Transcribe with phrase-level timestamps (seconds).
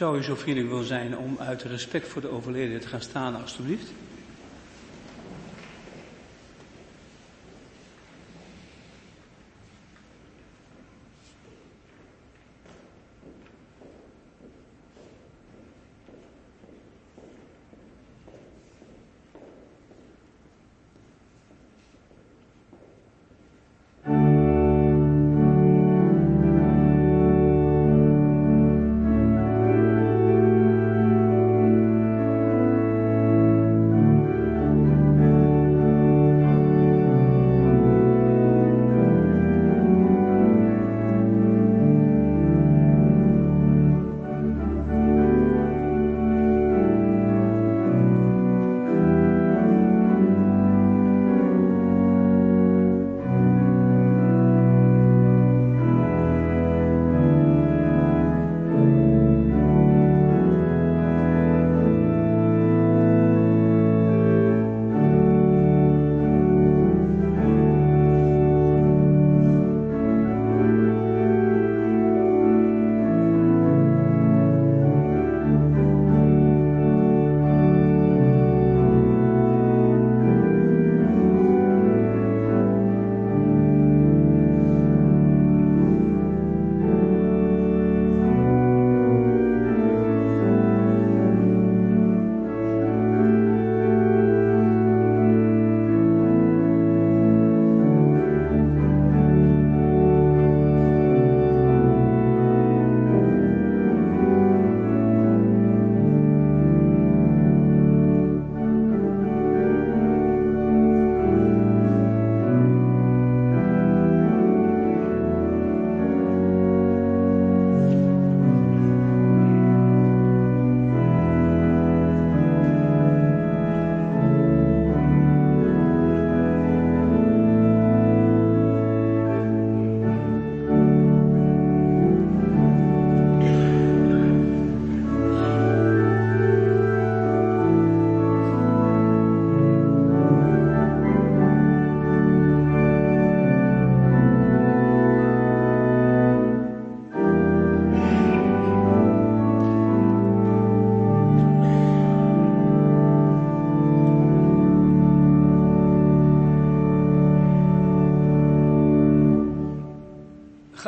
[0.00, 3.40] Zou u zo vriendelijk willen zijn om uit respect voor de overleden te gaan staan,
[3.42, 3.92] alstublieft?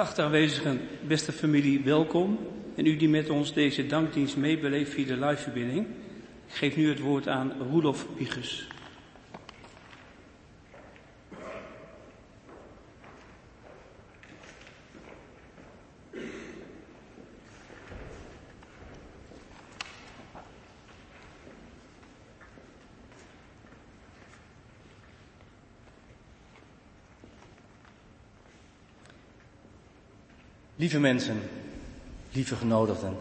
[0.03, 2.39] Geachte aanwezigen, beste familie, welkom.
[2.77, 5.87] En u die met ons deze dankdienst meebeleeft via de liveverbinding.
[6.47, 8.67] Ik geef nu het woord aan Roelof Pigus.
[30.83, 31.41] Lieve mensen,
[32.33, 33.17] lieve genodigden.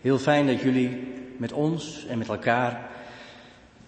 [0.00, 1.02] Heel fijn dat jullie
[1.36, 2.90] met ons en met elkaar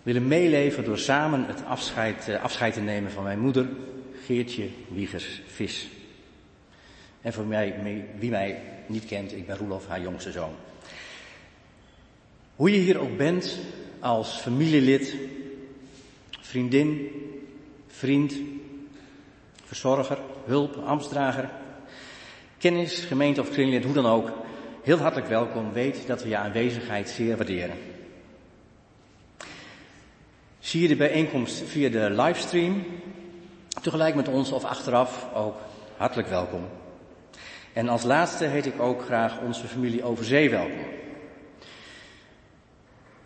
[0.03, 3.69] willen meeleven door samen het afscheid, eh, afscheid te nemen van mijn moeder,
[4.25, 5.89] Geertje Wiegers Vis.
[7.21, 7.75] En voor mij,
[8.19, 10.55] wie mij niet kent, ik ben Roelof, haar jongste zoon.
[12.57, 13.59] Hoe je hier ook bent,
[14.01, 15.15] als familielid,
[16.41, 17.11] vriendin,
[17.87, 18.35] vriend,
[19.65, 21.51] verzorger, hulp, ambtsdrager,
[22.59, 24.33] Kennis, gemeente of kringlid, hoe dan ook,
[24.83, 25.73] heel hartelijk welkom.
[25.73, 27.77] Weet dat we je aanwezigheid zeer waarderen.
[30.59, 32.85] Zie je de bijeenkomst via de livestream,
[33.83, 35.57] tegelijk met ons of achteraf ook
[35.97, 36.67] hartelijk welkom.
[37.73, 40.87] En als laatste heet ik ook graag onze familie Overzee welkom.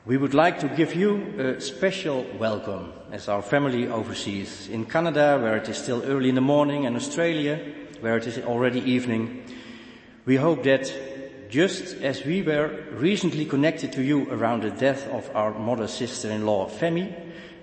[0.03, 4.69] We would like to give you a special welcome as our family overseas.
[4.69, 7.59] In Canada, where it is still early in the morning, and Australia,
[8.03, 9.45] where it is already evening,
[10.27, 10.93] we hope that
[11.49, 16.69] just as we were recently connected to you around the death of our mother sister-in-law
[16.69, 17.15] Femi,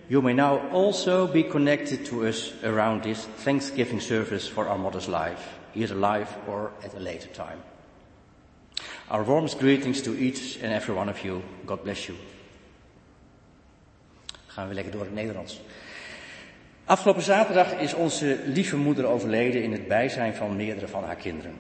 [0.10, 5.08] you may now also be connected to us around this Thanksgiving service for our mother's
[5.08, 7.62] life, either live or at a later time.
[9.12, 11.44] Our warmest greetings to each and every one of you.
[11.66, 12.16] God bless you.
[14.56, 15.60] Gaan we lekker door in Nederlands.
[16.90, 21.54] Afgelopen zaterdag is onze lieve moeder overleden in het bijzijn van meerdere van haar kinderen.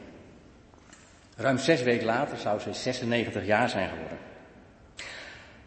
[1.35, 4.17] Ruim zes weken later zou ze 96 jaar zijn geworden.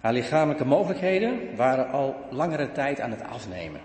[0.01, 3.81] Haar lichamelijke mogelijkheden waren al langere tijd aan het afnemen.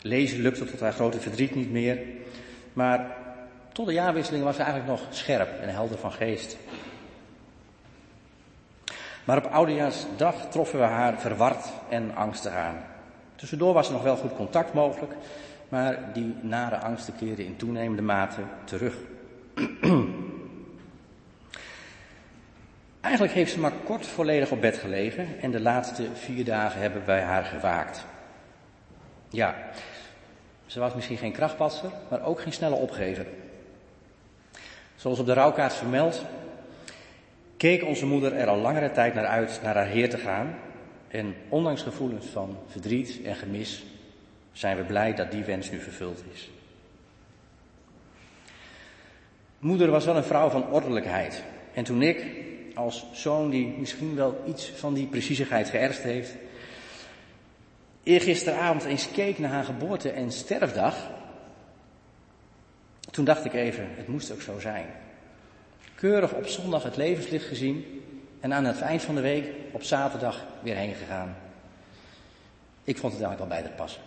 [0.00, 1.98] Lezen lukte tot haar grote verdriet niet meer,
[2.72, 3.16] maar
[3.72, 6.56] tot de jaarwisseling was ze eigenlijk nog scherp en helder van geest.
[9.24, 12.91] Maar op Oudejaarsdag troffen we haar verward en angstig aan.
[13.42, 15.12] Tussendoor was er nog wel goed contact mogelijk,
[15.68, 18.94] maar die nare angsten keerden in toenemende mate terug.
[23.00, 27.02] Eigenlijk heeft ze maar kort volledig op bed gelegen en de laatste vier dagen hebben
[27.06, 28.04] wij haar gewaakt.
[29.28, 29.54] Ja,
[30.66, 33.26] ze was misschien geen krachtpatser, maar ook geen snelle opgever.
[34.96, 36.24] Zoals op de rouwkaart vermeld,
[37.56, 40.54] keek onze moeder er al langere tijd naar uit naar haar Heer te gaan.
[41.12, 43.84] En ondanks gevoelens van verdriet en gemis
[44.52, 46.50] zijn we blij dat die wens nu vervuld is.
[49.58, 51.42] Moeder was wel een vrouw van ordelijkheid.
[51.74, 52.26] En toen ik,
[52.74, 56.34] als zoon die misschien wel iets van die preciezigheid geërfd heeft,
[58.02, 61.10] eergisteravond eens keek naar haar geboorte- en sterfdag,
[63.10, 64.86] toen dacht ik even, het moest ook zo zijn.
[65.94, 68.01] Keurig op zondag het levenslicht gezien
[68.42, 71.36] en aan het eind van de week op zaterdag weer heen gegaan.
[72.84, 74.02] Ik vond het eigenlijk wel bij te passen.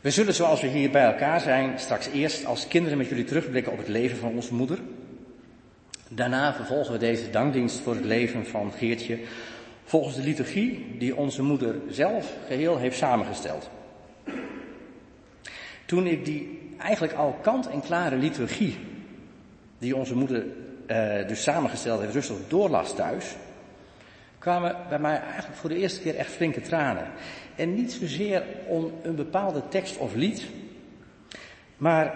[0.00, 3.72] We zullen zoals we hier bij elkaar zijn straks eerst als kinderen met jullie terugblikken
[3.72, 4.78] op het leven van onze moeder.
[6.08, 9.18] Daarna vervolgen we deze dankdienst voor het leven van Geertje
[9.84, 13.70] volgens de liturgie die onze moeder zelf geheel heeft samengesteld.
[15.86, 18.78] Toen ik die eigenlijk al kant-en-klare liturgie,
[19.78, 20.46] die onze moeder
[20.86, 23.36] uh, dus samengesteld heeft, rustig doorlas thuis,
[24.38, 27.06] kwamen bij mij eigenlijk voor de eerste keer echt flinke tranen.
[27.56, 30.46] En niet zozeer om een bepaalde tekst of lied,
[31.76, 32.14] maar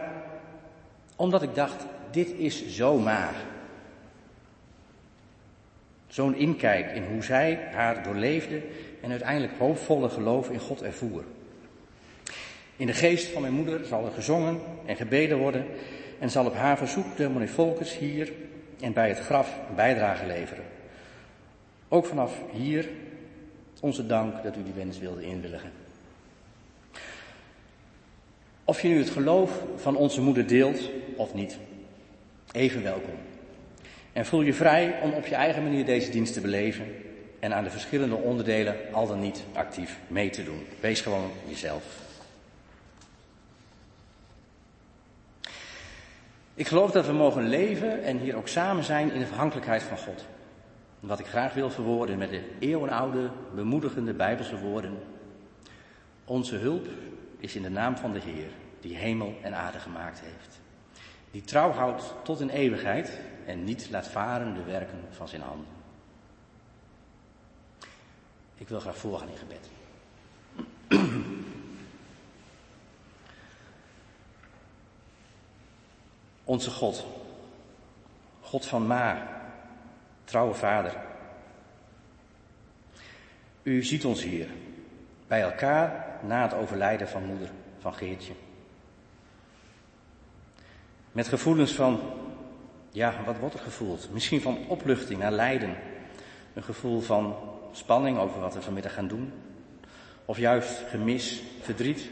[1.16, 3.34] omdat ik dacht, dit is zo maar.
[6.06, 8.62] Zo'n inkijk in hoe zij haar doorleefde
[9.02, 11.24] en uiteindelijk hoopvolle geloof in God ervoer.
[12.76, 15.66] In de geest van mijn moeder zal er gezongen en gebeden worden
[16.18, 18.32] en zal op haar verzoek de meneer Volkers hier
[18.80, 20.64] en bij het graf een bijdrage leveren.
[21.88, 22.88] Ook vanaf hier
[23.80, 25.70] onze dank dat u die wens wilde inwilligen.
[28.64, 31.58] Of je nu het geloof van onze moeder deelt of niet,
[32.52, 33.14] even welkom.
[34.12, 36.86] En voel je vrij om op je eigen manier deze dienst te beleven
[37.38, 40.66] en aan de verschillende onderdelen al dan niet actief mee te doen.
[40.80, 41.82] Wees gewoon jezelf.
[46.60, 49.98] Ik geloof dat we mogen leven en hier ook samen zijn in de afhankelijkheid van
[49.98, 50.26] God.
[51.00, 54.98] Wat ik graag wil verwoorden met de eeuwenoude, bemoedigende Bijbelse woorden.
[56.24, 56.86] Onze hulp
[57.38, 58.48] is in de naam van de Heer,
[58.80, 60.60] die hemel en aarde gemaakt heeft.
[61.30, 65.66] Die trouw houdt tot in eeuwigheid en niet laat varen de werken van zijn handen.
[68.54, 69.70] Ik wil graag voorgaan in gebed.
[76.50, 77.06] Onze God,
[78.40, 79.28] God van Ma,
[80.24, 80.96] trouwe Vader.
[83.62, 84.48] U ziet ons hier,
[85.26, 88.32] bij elkaar na het overlijden van moeder, van Geertje.
[91.12, 92.00] Met gevoelens van,
[92.90, 94.08] ja, wat wordt er gevoeld?
[94.12, 95.76] Misschien van opluchting naar lijden.
[96.54, 97.36] Een gevoel van
[97.72, 99.32] spanning over wat we vanmiddag gaan doen.
[100.24, 102.10] Of juist gemis, verdriet,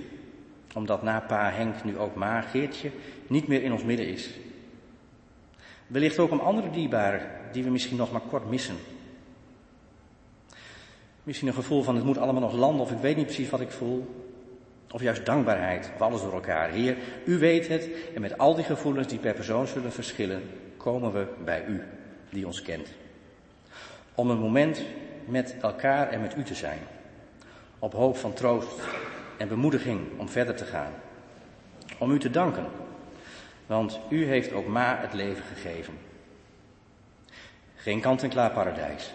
[0.74, 2.90] omdat na pa Henk nu ook ma Geertje
[3.26, 4.30] niet meer in ons midden is.
[5.86, 8.76] Wellicht ook om andere dierbaren die we misschien nog maar kort missen.
[11.22, 13.60] Misschien een gevoel van het moet allemaal nog landen of ik weet niet precies wat
[13.60, 14.26] ik voel.
[14.90, 16.70] Of juist dankbaarheid of alles door elkaar.
[16.70, 20.42] Heer, u weet het en met al die gevoelens die per persoon zullen verschillen,
[20.76, 21.82] komen we bij u
[22.30, 22.88] die ons kent.
[24.14, 24.82] Om een moment
[25.24, 26.78] met elkaar en met u te zijn.
[27.78, 28.80] Op hoop van troost
[29.38, 30.92] en bemoediging om verder te gaan.
[31.98, 32.66] Om u te danken,
[33.66, 35.94] want u heeft ook Ma het leven gegeven.
[37.74, 39.12] Geen kant-en-klaar paradijs,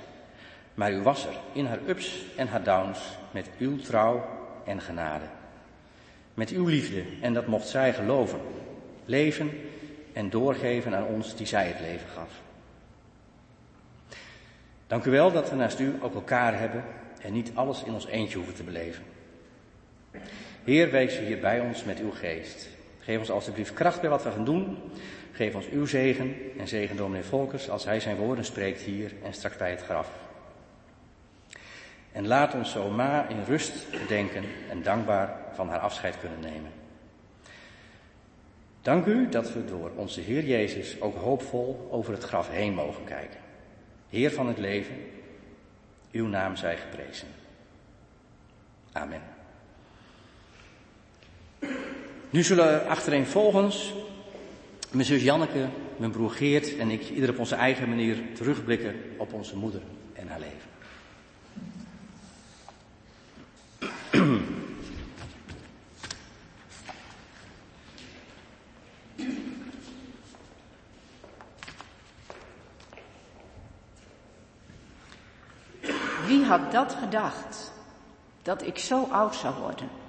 [0.74, 4.26] maar u was er in haar ups en haar downs met uw trouw
[4.66, 5.26] en genade.
[6.34, 8.40] Met uw liefde en dat mocht zij geloven,
[9.06, 9.52] leven
[10.14, 12.30] en doorgeven aan ons die zij het leven gaf.
[14.88, 16.84] Dank u wel dat we naast u ook elkaar hebben
[17.22, 19.04] en niet alles in ons eentje hoeven te beleven.
[20.64, 22.70] Heer, wees hier bij ons met uw geest.
[23.00, 24.78] Geef ons alstublieft kracht bij wat we gaan doen.
[25.32, 29.34] Geef ons uw zegen en zegen dominee Volkers als hij zijn woorden spreekt hier en
[29.34, 30.10] straks bij het graf.
[32.12, 36.72] En laat ons zo ma in rust gedenken en dankbaar van haar afscheid kunnen nemen.
[38.82, 43.04] Dank u dat we door onze Heer Jezus ook hoopvol over het graf heen mogen
[43.04, 43.40] kijken.
[44.10, 44.96] Heer van het leven,
[46.12, 47.28] uw naam zij geprezen.
[48.92, 49.33] Amen.
[52.30, 53.94] Nu zullen achtereenvolgens
[54.92, 59.34] mijn zus Janneke mijn broer Geert en ik ieder op onze eigen manier terugblikken op
[59.34, 59.82] onze moeder
[60.14, 60.72] en haar leven.
[76.28, 77.72] Wie had dat gedacht?
[78.42, 80.03] Dat ik zo oud zou worden?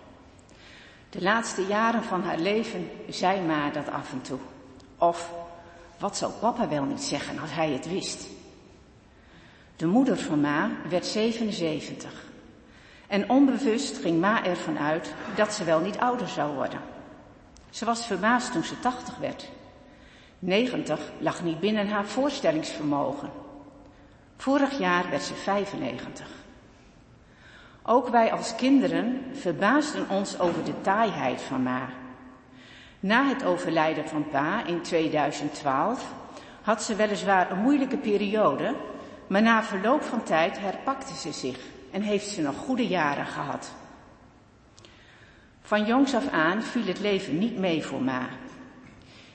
[1.14, 4.38] De laatste jaren van haar leven zei Ma dat af en toe.
[4.98, 5.32] Of,
[5.98, 8.26] wat zou papa wel niet zeggen als hij het wist?
[9.76, 12.12] De moeder van Ma werd 77.
[13.06, 16.80] En onbewust ging Ma ervan uit dat ze wel niet ouder zou worden.
[17.70, 19.50] Ze was verbaasd toen ze 80 werd.
[20.38, 23.30] 90 lag niet binnen haar voorstellingsvermogen.
[24.36, 26.43] Vorig jaar werd ze 95.
[27.86, 31.88] Ook wij als kinderen verbaasden ons over de taaiheid van Ma.
[33.00, 36.12] Na het overlijden van pa in 2012
[36.62, 38.74] had ze weliswaar een moeilijke periode,
[39.26, 41.58] maar na verloop van tijd herpakte ze zich
[41.90, 43.72] en heeft ze nog goede jaren gehad.
[45.62, 48.28] Van jongs af aan viel het leven niet mee voor Ma.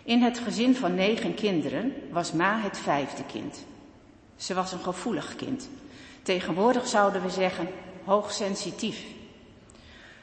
[0.04, 3.66] In het gezin van negen kinderen was Ma het vijfde kind.
[4.36, 5.70] Ze was een gevoelig kind.
[6.22, 7.68] Tegenwoordig zouden we zeggen
[8.10, 9.06] hoogsensitief.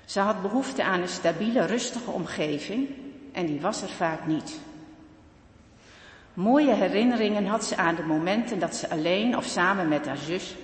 [0.05, 2.89] Ze had behoefte aan een stabiele, rustige omgeving
[3.33, 4.61] en die was er vaak niet.
[6.35, 10.55] Mooie herinneringen had ze aan de momenten dat ze alleen of samen met haar zus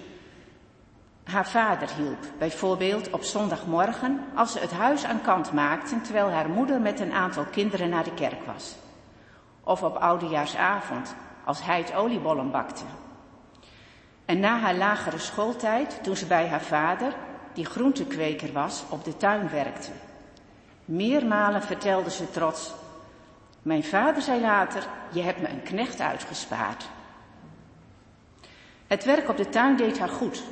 [1.25, 2.25] haar vader hielp.
[2.39, 7.13] Bijvoorbeeld op zondagmorgen als ze het huis aan kant maakten terwijl haar moeder met een
[7.13, 8.75] aantal kinderen naar de kerk was.
[9.65, 12.85] Of op oudejaarsavond als hij het oliebollen bakte.
[14.25, 17.15] En na haar lagere schooltijd, toen ze bij haar vader,
[17.55, 19.91] die groentekweker was, op de tuin werkte.
[20.85, 22.73] Meermalen vertelde ze trots,
[23.63, 26.89] mijn vader zei later, je hebt me een knecht uitgespaard.
[28.87, 30.43] Het werk op de tuin deed haar goed,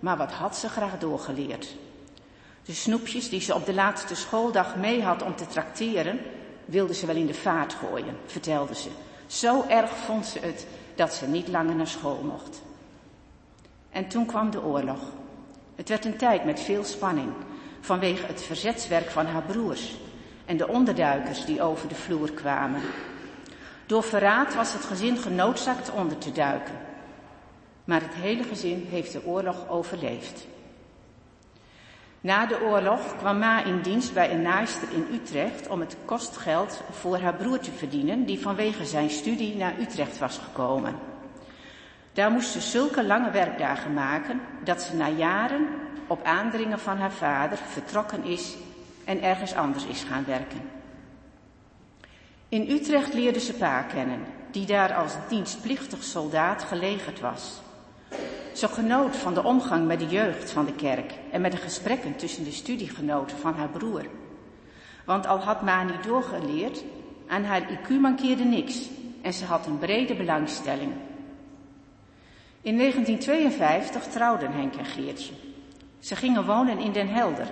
[0.00, 1.76] maar wat had ze graag doorgeleerd?
[2.64, 6.20] De snoepjes die ze op de laatste schooldag mee had om te trakteren,
[6.64, 8.90] wilde ze wel in de vaart gooien, vertelde ze.
[9.26, 12.62] Zo erg vond ze het dat ze niet langer naar school mocht.
[13.90, 15.00] En toen kwam de oorlog.
[15.74, 17.32] Het werd een tijd met veel spanning
[17.80, 19.96] vanwege het verzetswerk van haar broers
[20.44, 22.80] en de onderduikers die over de vloer kwamen.
[23.86, 26.74] Door verraad was het gezin genoodzaakt onder te duiken.
[27.84, 30.46] Maar het hele gezin heeft de oorlog overleefd.
[32.20, 36.82] Na de oorlog kwam Ma in dienst bij een naaister in Utrecht om het kostgeld
[36.90, 41.09] voor haar broer te verdienen, die vanwege zijn studie naar Utrecht was gekomen.
[42.20, 45.66] Daar moest ze zulke lange werkdagen maken dat ze na jaren
[46.06, 48.56] op aandringen van haar vader vertrokken is
[49.04, 50.60] en ergens anders is gaan werken.
[52.48, 57.60] In Utrecht leerde ze pa kennen, die daar als dienstplichtig soldaat gelegerd was.
[58.54, 62.16] Ze genoot van de omgang met de jeugd van de kerk en met de gesprekken
[62.16, 64.06] tussen de studiegenoten van haar broer.
[65.04, 66.84] Want al had Ma niet doorgeleerd,
[67.26, 68.88] aan haar IQ mankeerde niks
[69.22, 70.92] en ze had een brede belangstelling
[72.62, 75.32] in 1952 trouwden Henk en Geertje.
[75.98, 77.48] Ze gingen wonen in Den Helder,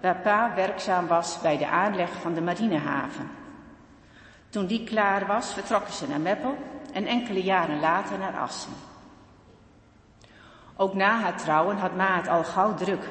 [0.00, 3.30] waar pa werkzaam was bij de aanleg van de marinehaven.
[4.48, 6.56] Toen die klaar was, vertrokken ze naar Meppel
[6.92, 8.72] en enkele jaren later naar Assen.
[10.76, 13.08] Ook na haar trouwen had Ma het al gauw druk.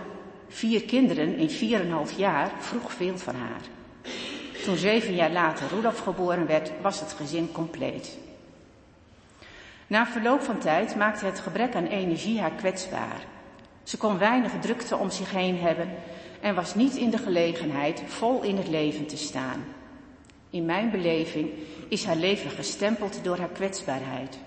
[0.47, 3.61] Vier kinderen in vier en half jaar vroeg veel van haar.
[4.63, 8.17] Toen zeven jaar later Rudolf geboren werd, was het gezin compleet.
[9.87, 13.25] Na verloop van tijd maakte het gebrek aan energie haar kwetsbaar.
[13.83, 15.89] Ze kon weinig drukte om zich heen hebben
[16.41, 19.65] en was niet in de gelegenheid vol in het leven te staan.
[20.49, 21.49] In mijn beleving
[21.89, 24.39] is haar leven gestempeld door haar kwetsbaarheid.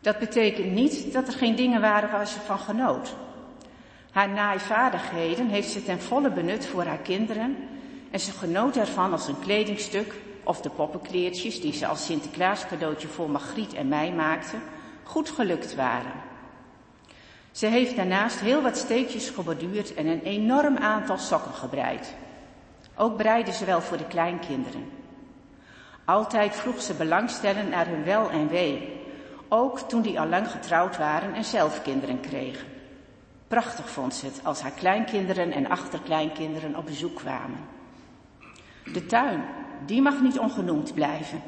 [0.00, 3.14] Dat betekent niet dat er geen dingen waren waar ze van genoot.
[4.10, 7.56] Haar naaivaardigheden heeft ze ten volle benut voor haar kinderen
[8.10, 10.14] en ze genoot ervan als een kledingstuk
[10.46, 14.56] of de poppenkleertjes die ze als Sinterklaas cadeautje voor Margriet en mij maakte,
[15.02, 16.12] goed gelukt waren.
[17.50, 22.14] Ze heeft daarnaast heel wat steekjes geborduurd en een enorm aantal sokken gebreid.
[22.96, 24.90] Ook breide ze wel voor de kleinkinderen.
[26.04, 29.00] Altijd vroeg ze belangstellend naar hun wel en wee,
[29.48, 32.66] ook toen die al lang getrouwd waren en zelf kinderen kregen.
[33.48, 37.58] Prachtig vond ze het als haar kleinkinderen en achterkleinkinderen op bezoek kwamen.
[38.92, 39.44] De tuin,
[39.86, 41.42] die mag niet ongenoemd blijven.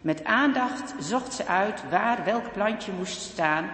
[0.00, 3.70] Met aandacht zocht ze uit waar welk plantje moest staan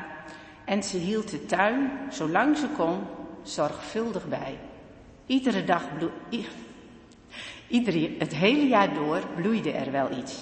[0.64, 3.01] en ze hield de tuin, zolang ze kon,
[3.42, 4.59] zorgvuldig bij.
[5.27, 5.83] Iedere dag
[7.68, 10.38] Iedere, het hele jaar door bloeide er wel iets.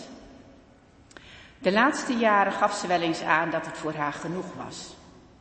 [1.59, 4.95] De laatste jaren gaf ze wel eens aan dat het voor haar genoeg was.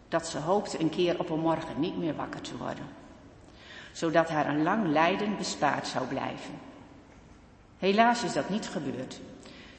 [0.08, 2.86] Dat ze hoopte een keer op een morgen niet meer wakker te worden.
[3.92, 6.71] Zodat haar een lang lijden bespaard zou blijven.
[7.82, 9.20] Helaas is dat niet gebeurd.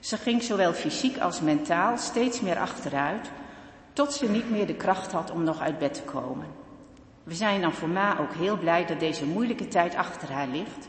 [0.01, 3.31] Ze ging zowel fysiek als mentaal steeds meer achteruit,
[3.93, 6.47] tot ze niet meer de kracht had om nog uit bed te komen.
[7.23, 10.89] We zijn dan voor Ma ook heel blij dat deze moeilijke tijd achter haar ligt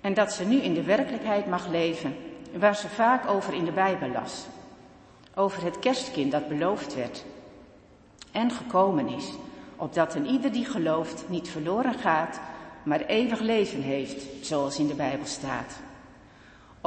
[0.00, 2.16] en dat ze nu in de werkelijkheid mag leven
[2.58, 4.46] waar ze vaak over in de Bijbel las.
[5.34, 7.24] Over het kerstkind dat beloofd werd
[8.32, 9.30] en gekomen is,
[9.76, 12.40] opdat een ieder die gelooft niet verloren gaat,
[12.82, 15.84] maar eeuwig leven heeft, zoals in de Bijbel staat.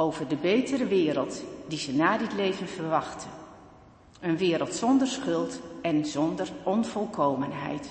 [0.00, 3.30] Over de betere wereld die ze na dit leven verwachten.
[4.20, 7.88] Een wereld zonder schuld en zonder onvolkomenheid.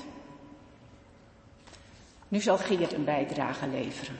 [2.27, 4.15] Nu zal Geert een bijdrage leveren.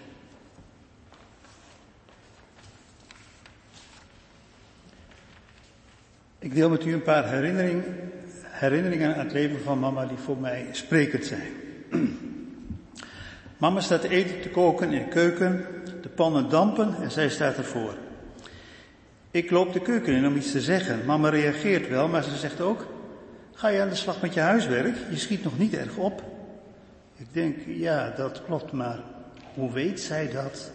[6.40, 10.38] Ik deel met u een paar herinneringen, herinneringen aan het leven van mama die voor
[10.38, 11.52] mij sprekend zijn.
[13.58, 15.66] Mama staat eten te koken in de keuken,
[16.20, 17.94] pannen dampen en zij staat ervoor.
[19.32, 21.06] Ik loop de keuken in om iets te zeggen.
[21.06, 22.88] Mama reageert wel, maar ze zegt ook,
[23.54, 24.96] ga je aan de slag met je huiswerk?
[25.10, 26.24] Je schiet nog niet erg op.
[27.18, 29.00] Ik denk, ja, dat klopt, maar
[29.54, 30.72] hoe weet zij dat?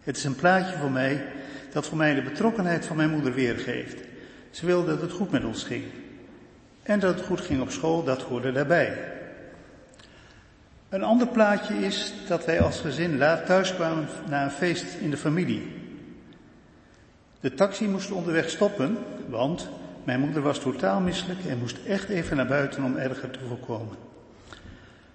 [0.00, 1.24] Het is een plaatje voor mij
[1.72, 4.02] dat voor mij de betrokkenheid van mijn moeder weergeeft.
[4.50, 5.84] Ze wilde dat het goed met ons ging.
[6.82, 9.13] En dat het goed ging op school, dat hoorde daarbij.
[10.94, 15.10] Een ander plaatje is dat wij als gezin laat thuis kwamen na een feest in
[15.10, 15.72] de familie.
[17.40, 19.68] De taxi moest onderweg stoppen, want
[20.04, 23.96] mijn moeder was totaal misselijk en moest echt even naar buiten om erger te voorkomen.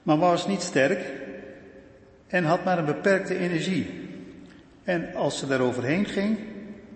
[0.03, 1.13] Mama was niet sterk
[2.27, 4.09] en had maar een beperkte energie.
[4.83, 6.39] En als ze daar overheen ging,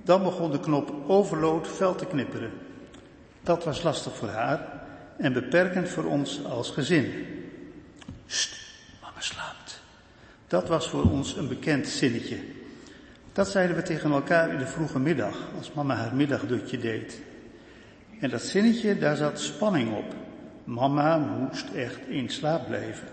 [0.03, 2.51] dan begon de knop overload fel te knipperen.
[3.43, 4.81] Dat was lastig voor haar
[5.17, 7.11] en beperkend voor ons als gezin.
[9.23, 9.81] Slaapt.
[10.47, 12.37] Dat was voor ons een bekend zinnetje.
[13.31, 17.21] Dat zeiden we tegen elkaar in de vroege middag, als mama haar middagdutje deed.
[18.19, 20.15] En dat zinnetje, daar zat spanning op.
[20.63, 23.07] Mama moest echt in slaap blijven.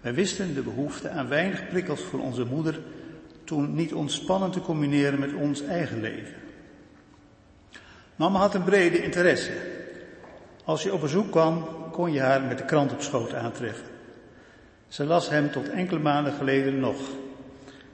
[0.00, 2.80] Wij wisten de behoefte aan weinig prikkels voor onze moeder
[3.44, 6.34] toen niet ontspannen te combineren met ons eigen leven.
[8.16, 9.52] Mama had een brede interesse.
[10.64, 13.93] Als je op bezoek kwam, kon je haar met de krant op schoot aantreffen.
[14.94, 16.96] Ze las hem tot enkele maanden geleden nog.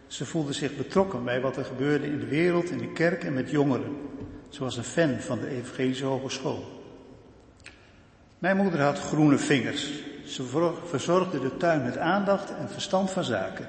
[0.06, 3.34] Ze voelde zich betrokken bij wat er gebeurde in de wereld, in de kerk en
[3.34, 3.96] met jongeren.
[4.48, 6.82] Ze was een fan van de Evangelische Hogeschool.
[8.38, 9.90] Mijn moeder had groene vingers.
[10.24, 13.68] Ze verzorgde de tuin met aandacht en verstand van zaken.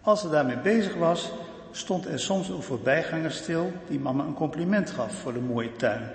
[0.00, 1.32] Als ze daarmee bezig was,
[1.70, 6.12] stond er soms een voorbijganger stil die mama een compliment gaf voor de mooie tuin.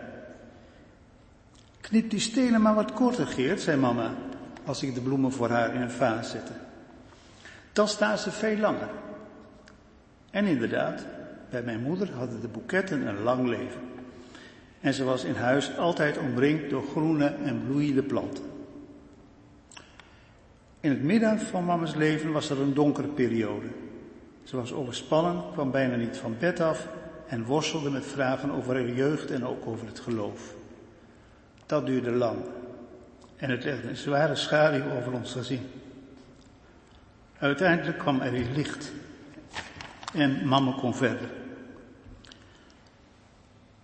[1.82, 4.14] Knip die stenen maar wat korter, Geert, zei mama,
[4.68, 6.52] als ik de bloemen voor haar in een vaas zette.
[7.74, 8.90] Dan staan ze veel langer.
[10.30, 11.06] En inderdaad,
[11.50, 13.82] bij mijn moeder hadden de boeketten een lang leven.
[14.80, 18.44] En ze was in huis altijd omringd door groene en bloeiende planten.
[20.80, 23.68] In het midden van mama's leven was er een donkere periode.
[24.44, 26.88] Ze was overspannen, kwam bijna niet van bed af
[27.28, 30.56] en worstelde met vragen over haar jeugd en ook over het geloof.
[31.66, 32.38] Dat duurde lang
[33.38, 35.70] en het legde een zware schaduw over ons gezin.
[37.40, 38.92] Uiteindelijk kwam er weer licht
[40.14, 41.30] en mama kon verder.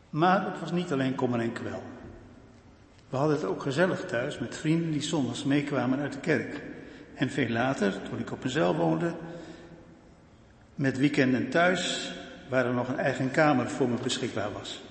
[0.09, 1.83] Maar het was niet alleen kommer en kwel.
[3.09, 6.61] We hadden het ook gezellig thuis met vrienden die zondags meekwamen uit de kerk.
[7.15, 9.13] En veel later, toen ik op mezelf woonde,
[10.75, 12.13] met weekenden thuis,
[12.49, 14.82] waar er nog een eigen kamer voor me beschikbaar was.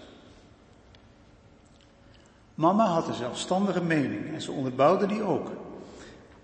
[2.54, 5.50] Mama had een zelfstandige mening en ze onderbouwde die ook.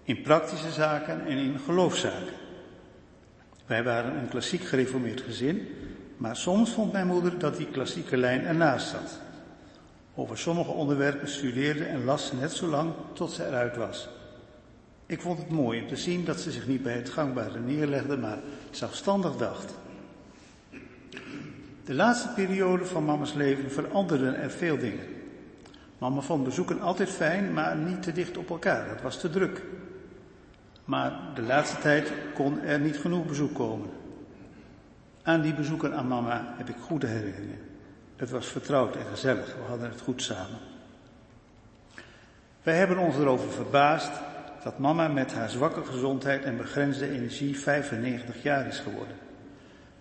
[0.03, 2.35] In praktische zaken en in geloofszaken.
[3.67, 5.69] Wij waren een klassiek gereformeerd gezin,
[6.17, 9.21] maar soms vond mijn moeder dat die klassieke lijn ernaast zat.
[10.15, 14.09] Over sommige onderwerpen studeerde en las ze net zo lang tot ze eruit was.
[15.07, 18.17] Ik vond het mooi om te zien dat ze zich niet bij het gangbare neerlegde,
[18.17, 18.39] maar
[18.71, 19.75] zelfstandig dacht.
[21.85, 25.18] De laatste periode van mama's leven veranderden er veel dingen.
[25.99, 28.89] Mama vond bezoeken altijd fijn, maar niet te dicht op elkaar.
[28.89, 29.63] Het was te druk.
[30.85, 33.91] Maar de laatste tijd kon er niet genoeg bezoek komen.
[35.23, 37.59] Aan die bezoeken aan mama heb ik goede herinneringen.
[38.17, 39.47] Het was vertrouwd en gezellig.
[39.47, 40.59] We hadden het goed samen.
[42.63, 44.11] Wij hebben ons erover verbaasd
[44.63, 49.17] dat mama met haar zwakke gezondheid en begrensde energie 95 jaar is geworden.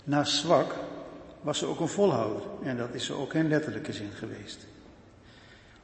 [0.04, 0.76] Na zwak
[1.42, 4.68] was ze ook een volhouder en dat is ze ook in letterlijke zin geweest.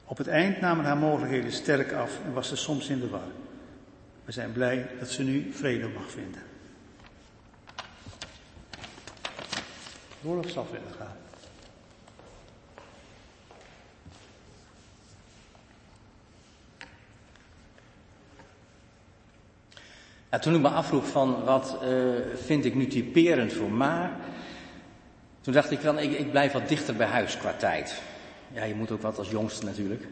[0.05, 3.31] Op het eind namen haar mogelijkheden sterk af en was ze soms in de war.
[4.25, 6.41] We zijn blij dat ze nu vrede mag vinden.
[10.23, 11.21] Roelof zal verder gaan.
[20.43, 21.89] toen ik me afvroeg van wat uh,
[22.45, 24.15] vind ik nu typerend voor Ma,
[25.41, 28.01] toen dacht ik van ik, ik blijf wat dichter bij huis qua tijd.
[28.53, 30.07] Ja, je moet ook wat als jongste natuurlijk.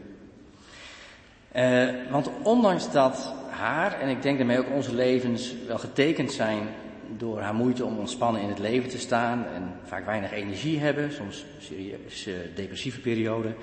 [1.56, 6.68] Uh, want ondanks dat haar, en ik denk daarmee ook onze levens, wel getekend zijn
[7.16, 11.12] door haar moeite om ontspannen in het leven te staan en vaak weinig energie hebben,
[11.12, 13.54] soms serieus depressieve perioden,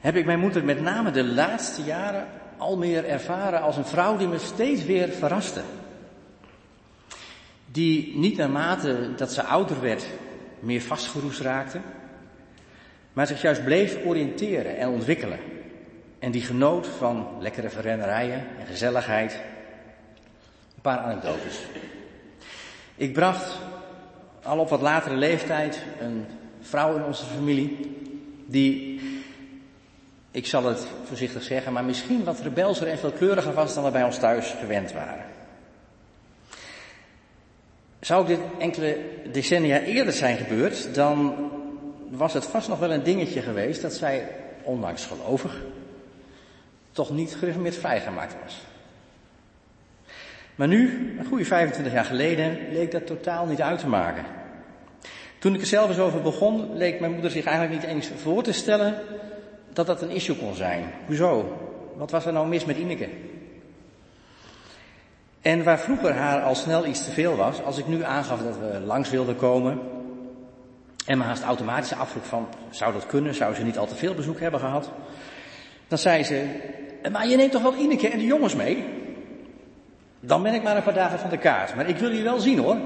[0.00, 4.16] heb ik mijn moeder met name de laatste jaren al meer ervaren als een vrouw
[4.16, 5.62] die me steeds weer verraste.
[7.72, 10.06] Die niet naarmate dat ze ouder werd
[10.60, 11.80] meer vastgeroest raakte,
[13.18, 15.38] maar zich juist bleef oriënteren en ontwikkelen.
[16.18, 19.32] En die genoot van lekkere verrennerijen en gezelligheid.
[20.74, 21.60] Een paar anekdotes.
[22.96, 23.58] Ik bracht
[24.42, 26.26] al op wat latere leeftijd een
[26.60, 27.96] vrouw in onze familie
[28.46, 29.00] die,
[30.30, 33.90] ik zal het voorzichtig zeggen, maar misschien wat rebelser en veel kleuriger was dan we
[33.90, 35.24] bij ons thuis gewend waren.
[38.00, 38.98] Zou dit enkele
[39.32, 41.34] decennia eerder zijn gebeurd, dan
[42.10, 44.28] was het vast nog wel een dingetje geweest dat zij,
[44.62, 45.62] ondanks gelovig,
[46.92, 48.56] toch niet gereformeerd vrijgemaakt was.
[50.54, 54.24] Maar nu, een goede 25 jaar geleden, leek dat totaal niet uit te maken.
[55.38, 58.42] Toen ik er zelf eens over begon, leek mijn moeder zich eigenlijk niet eens voor
[58.42, 58.94] te stellen
[59.72, 60.84] dat dat een issue kon zijn.
[61.06, 61.56] Hoezo?
[61.96, 63.08] Wat was er nou mis met Ineke?
[65.40, 68.58] En waar vroeger haar al snel iets te veel was, als ik nu aangaf dat
[68.58, 69.80] we langs wilden komen,
[71.08, 73.34] en me haast automatisch afvroeg van, zou dat kunnen?
[73.34, 74.90] Zou ze niet al te veel bezoek hebben gehad?
[75.88, 76.46] Dan zei ze,
[77.12, 78.84] maar je neemt toch wel Ineke en de jongens mee?
[80.20, 81.74] Dan ben ik maar een paar dagen van de kaart.
[81.74, 82.76] Maar ik wil je wel zien hoor.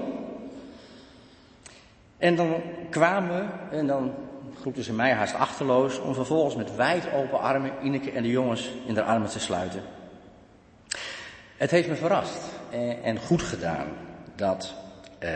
[2.18, 4.14] En dan kwamen en dan
[4.60, 8.70] groepten ze mij haast achterloos om vervolgens met wijd open armen Ineke en de jongens
[8.86, 9.82] in de armen te sluiten.
[11.56, 12.40] Het heeft me verrast
[13.02, 13.86] en goed gedaan
[14.34, 14.74] dat.
[15.20, 15.30] Uh,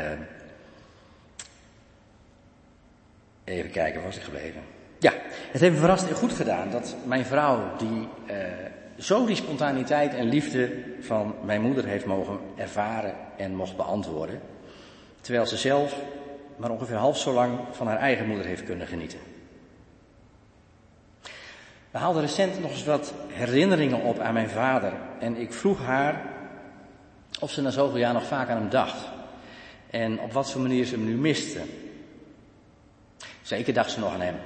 [3.55, 4.61] even kijken, was ik gebleven?
[4.99, 5.12] Ja,
[5.51, 8.36] het heeft me verrast en goed gedaan dat mijn vrouw, die uh,
[8.99, 14.40] zo die spontaniteit en liefde van mijn moeder heeft mogen ervaren en mocht beantwoorden,
[15.20, 15.97] terwijl ze zelf
[16.57, 19.18] maar ongeveer half zo lang van haar eigen moeder heeft kunnen genieten.
[21.90, 26.22] We haalden recent nog eens wat herinneringen op aan mijn vader en ik vroeg haar
[27.40, 29.09] of ze na zoveel jaar nog vaak aan hem dacht
[29.90, 31.61] en op wat voor manier ze hem nu miste.
[33.47, 34.36] Zeker dacht ze nog aan hem.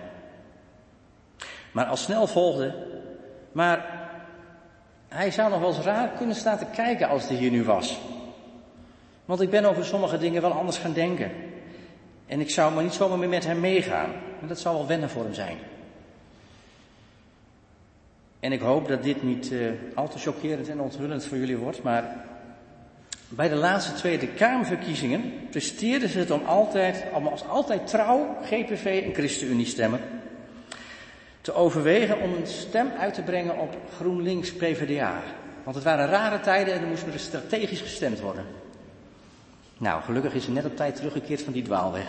[1.72, 2.74] Maar al snel volgde,
[3.52, 4.08] maar
[5.08, 8.00] hij zou nog wel eens raar kunnen staan te kijken als hij hier nu was.
[9.24, 11.30] Want ik ben over sommige dingen wel anders gaan denken.
[12.26, 14.10] En ik zou maar niet zomaar meer met hem meegaan.
[14.38, 15.58] Maar dat zou wel wennen voor hem zijn.
[18.40, 21.82] En ik hoop dat dit niet uh, al te chockerend en onthullend voor jullie wordt,
[21.82, 22.24] maar
[23.30, 29.02] bij de laatste Tweede Kamerverkiezingen presteerden ze het om altijd, om als altijd trouw GPV
[29.04, 30.00] en ChristenUnie stemmen
[31.40, 35.22] te overwegen om een stem uit te brengen op GroenLinks PvdA.
[35.64, 38.44] Want het waren rare tijden en er moest er strategisch gestemd worden.
[39.78, 42.06] Nou, gelukkig is ze net op tijd teruggekeerd van die dwaalweg.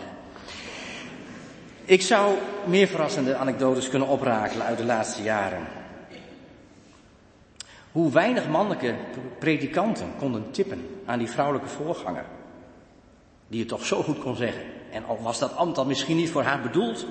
[1.86, 5.81] Ik zou meer verrassende anekdotes kunnen oprakelen uit de laatste jaren.
[7.92, 8.96] Hoe weinig mannelijke
[9.40, 12.26] predikanten konden tippen aan die vrouwelijke voorganger.
[13.48, 14.64] Die het toch zo goed kon zeggen.
[14.92, 17.06] En al was dat ambt dan misschien niet voor haar bedoeld.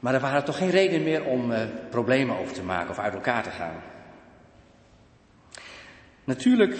[0.00, 1.60] Maar er waren toch geen reden meer om uh,
[1.90, 3.82] problemen over te maken of uit elkaar te gaan.
[6.24, 6.76] Natuurlijk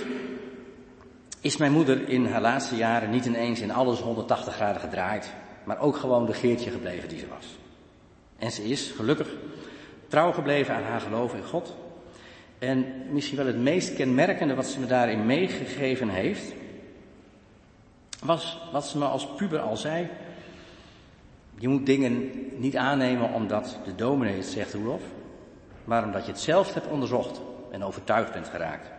[1.40, 5.32] is mijn moeder in haar laatste jaren niet ineens in alles 180 graden gedraaid,
[5.64, 7.59] maar ook gewoon de geertje gebleven die ze was.
[8.38, 9.28] En ze is gelukkig
[10.09, 11.76] trouw gebleven aan haar geloof in God.
[12.61, 16.52] En misschien wel het meest kenmerkende wat ze me daarin meegegeven heeft,
[18.24, 20.08] was wat ze me als puber al zei.
[21.58, 25.02] Je moet dingen niet aannemen omdat de dominee het zegt, Roelof,
[25.84, 27.40] maar omdat je het zelf hebt onderzocht
[27.70, 28.90] en overtuigd bent geraakt.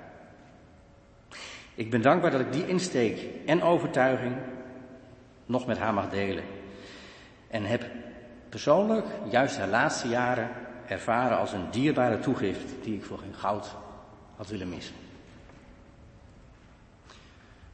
[1.76, 4.36] Ik ben dankbaar dat ik die insteek en overtuiging
[5.46, 6.44] nog met haar mag delen.
[7.48, 7.86] En heb
[8.50, 10.50] persoonlijk juist haar laatste jaren
[10.92, 13.76] ervaren als een dierbare toegift die ik voor geen goud
[14.36, 14.96] had willen missen.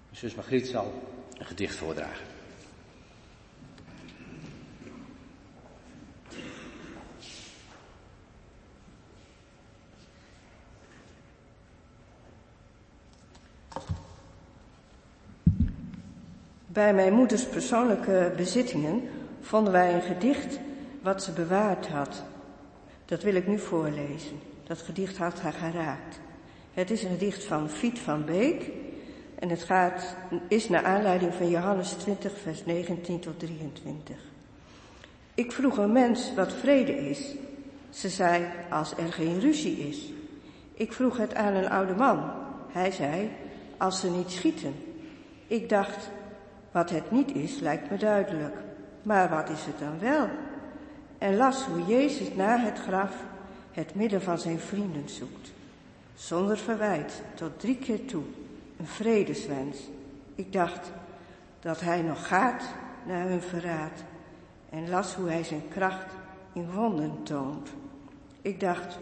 [0.06, 1.04] Mijn zus Margriet zal
[1.38, 2.26] een gedicht voordragen.
[16.66, 19.10] Bij mijn moeders persoonlijke bezittingen
[19.42, 20.60] vonden wij een gedicht
[21.02, 22.24] wat ze bewaard had
[23.08, 24.40] dat wil ik nu voorlezen.
[24.64, 26.20] Dat gedicht had haar geraakt.
[26.74, 28.70] Het is een gedicht van Fiet van Beek
[29.40, 30.16] en het gaat,
[30.48, 34.16] is naar aanleiding van Johannes 20, vers 19 tot 23.
[35.34, 37.36] Ik vroeg een mens wat vrede is.
[37.90, 40.12] Ze zei, als er geen ruzie is.
[40.74, 42.32] Ik vroeg het aan een oude man.
[42.72, 43.30] Hij zei,
[43.78, 44.74] als ze niet schieten.
[45.48, 46.10] Ik dacht,
[46.72, 48.56] wat het niet is, lijkt me duidelijk.
[49.04, 50.28] Maar wat is het dan wel?
[51.18, 53.16] En las hoe Jezus na het graf
[53.72, 55.52] het midden van zijn vrienden zoekt.
[56.16, 58.24] Zonder verwijt, tot drie keer toe,
[58.80, 59.78] een vredeswens.
[60.36, 60.92] Ik dacht
[61.60, 62.64] dat hij nog gaat
[63.06, 64.04] naar hun verraad
[64.70, 66.14] en las hoe hij zijn kracht
[66.54, 67.70] in wonden toont.
[68.42, 68.98] Ik dacht,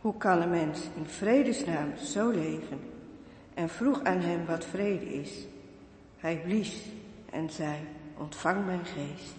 [0.00, 2.80] hoe kan een mens in vredesnaam zo leven?
[3.54, 5.30] En vroeg aan hem wat vrede is.
[6.18, 6.76] Hij blies
[7.30, 7.76] en zei,
[8.18, 9.34] ontvang mijn geest.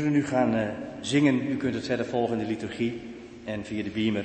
[0.00, 0.68] Zullen nu gaan uh,
[1.00, 1.50] zingen.
[1.50, 3.00] U kunt het verder volgen in de liturgie
[3.44, 4.24] en via de beamer.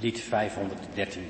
[0.00, 1.22] Lied 513.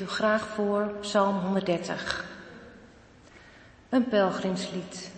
[0.00, 2.24] U graag voor Psalm 130.
[3.88, 5.10] Een pelgrimslied.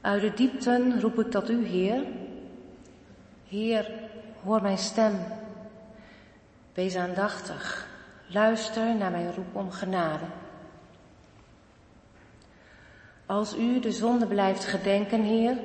[0.00, 2.04] Uit de diepten roep ik tot u, Heer.
[3.48, 3.90] Heer,
[4.42, 5.18] hoor mijn stem.
[6.72, 7.86] Wees aandachtig.
[8.26, 10.24] Luister naar mijn roep om genade.
[13.26, 15.56] Als u de zonde blijft gedenken, Heer.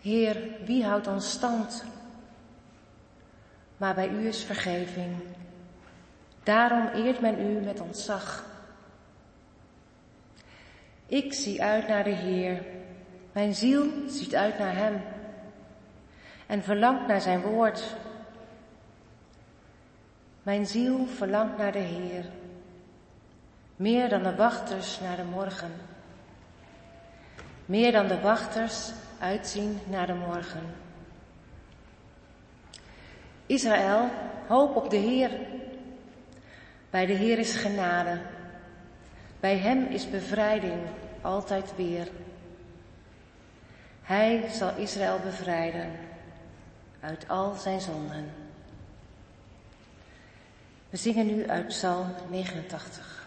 [0.00, 1.84] Heer, wie houdt ons stand?
[3.76, 5.16] Maar bij u is vergeving.
[6.42, 8.44] Daarom eert men u met ontzag.
[11.06, 12.62] Ik zie uit naar de Heer.
[13.32, 15.02] Mijn ziel ziet uit naar Hem.
[16.46, 17.94] En verlangt naar Zijn woord.
[20.42, 22.24] Mijn ziel verlangt naar de Heer.
[23.76, 25.72] Meer dan de wachters naar de morgen.
[27.66, 30.74] Meer dan de wachters uitzien naar de morgen.
[33.46, 34.08] Israël,
[34.48, 35.30] hoop op de Heer.
[36.92, 38.20] Bij de Heer is genade.
[39.40, 40.80] Bij Hem is bevrijding
[41.20, 42.08] altijd weer.
[44.02, 45.90] Hij zal Israël bevrijden
[47.00, 48.30] uit al zijn zonden.
[50.90, 53.26] We zingen nu uit Psalm 89.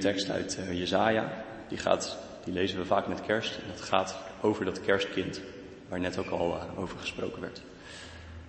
[0.00, 1.44] Tekst uit uh, Jezaja.
[1.68, 3.56] Die, gaat, die lezen we vaak met kerst.
[3.56, 5.40] En dat gaat over dat kerstkind,
[5.88, 7.62] waar net ook al uh, over gesproken werd.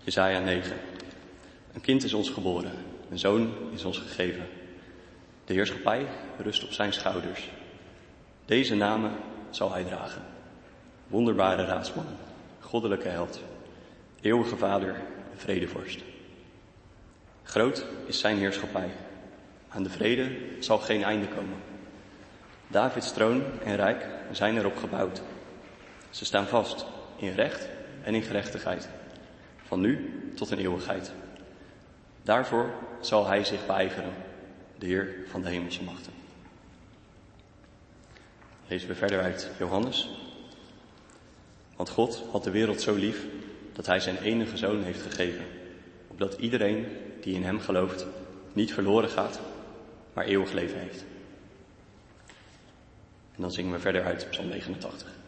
[0.04, 0.72] Jezaja 9.
[1.74, 2.72] Een kind is ons geboren,
[3.10, 4.44] een zoon is ons gegeven.
[5.46, 7.50] De heerschappij rust op zijn schouders.
[8.46, 9.12] Deze namen
[9.50, 10.22] zal hij dragen.
[11.08, 12.06] Wonderbare raadsman,
[12.60, 13.42] goddelijke held,
[14.22, 14.96] eeuwige vader
[15.36, 16.02] vredevorst.
[17.44, 18.90] Groot is zijn heerschappij.
[19.74, 21.58] Aan de vrede zal geen einde komen.
[22.68, 25.22] Davids troon en rijk zijn erop gebouwd.
[26.10, 26.86] Ze staan vast
[27.18, 27.68] in recht
[28.04, 28.90] en in gerechtigheid.
[29.64, 31.12] Van nu tot in eeuwigheid.
[32.24, 34.14] Daarvoor zal hij zich beijveren,
[34.78, 36.14] de Heer van de hemelse machten.
[38.68, 40.10] Lezen we verder uit Johannes.
[41.76, 43.26] Want God had de wereld zo lief
[43.74, 45.46] dat hij zijn enige zoon heeft gegeven,
[46.08, 46.86] opdat iedereen
[47.22, 48.06] die in hem gelooft
[48.54, 49.40] niet verloren gaat,
[50.14, 51.06] maar eeuwig leven heeft.
[53.36, 55.20] En dan zingen we verder uit Psalm 89.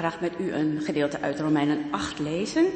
[0.00, 2.66] Graag met u een gedeelte uit Romeinen 8 lezen.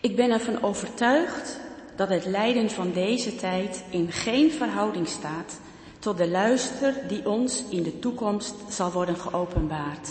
[0.00, 1.60] Ik ben ervan overtuigd
[1.96, 5.60] dat het lijden van deze tijd in geen verhouding staat
[5.98, 10.08] tot de luister die ons in de toekomst zal worden geopenbaard.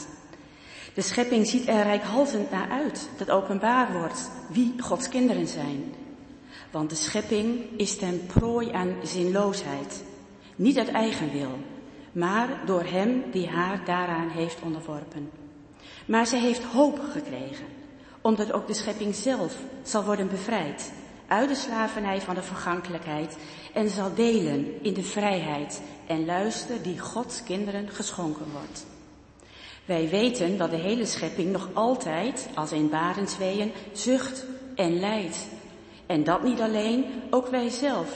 [0.94, 5.94] De schepping ziet er rijkhalsend naar uit dat openbaar wordt wie Gods kinderen zijn.
[6.72, 10.04] Want de schepping is ten prooi aan zinloosheid,
[10.56, 11.58] niet uit eigen wil,
[12.12, 15.46] maar door hem die haar daaraan heeft onderworpen.
[16.08, 17.66] Maar ze heeft hoop gekregen,
[18.22, 20.92] omdat ook de schepping zelf zal worden bevrijd
[21.28, 23.38] uit de slavernij van de vergankelijkheid
[23.74, 28.86] en zal delen in de vrijheid en luister die Gods kinderen geschonken wordt.
[29.86, 34.46] Wij weten dat de hele schepping nog altijd, als in barensweeën, zucht
[34.76, 35.48] en lijdt.
[36.06, 38.10] En dat niet alleen, ook wij zelf,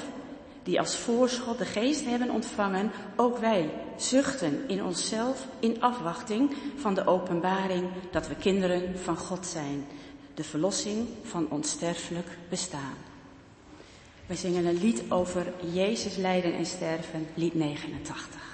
[0.63, 6.93] die als voorschot de geest hebben ontvangen, ook wij zuchten in onszelf in afwachting van
[6.93, 9.85] de openbaring dat we kinderen van God zijn,
[10.33, 12.95] de verlossing van onsterfelijk bestaan.
[14.25, 18.50] We zingen een lied over Jezus lijden en sterven, lied 89.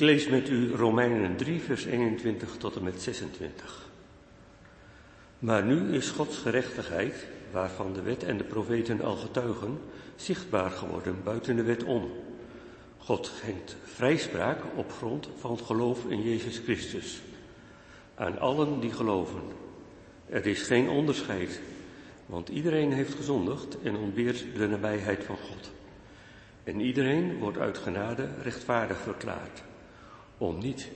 [0.00, 3.88] Ik lees met u Romeinen 3, vers 21 tot en met 26.
[5.38, 9.78] Maar nu is Gods gerechtigheid, waarvan de wet en de profeten al getuigen,
[10.16, 12.10] zichtbaar geworden buiten de wet om.
[12.98, 17.20] God schenkt vrijspraak op grond van het geloof in Jezus Christus.
[18.14, 19.42] Aan allen die geloven.
[20.28, 21.60] Er is geen onderscheid,
[22.26, 25.70] want iedereen heeft gezondigd en ontbeert de nabijheid van God.
[26.64, 29.62] En iedereen wordt uit genade rechtvaardig verklaard.
[30.40, 30.88] Om niet,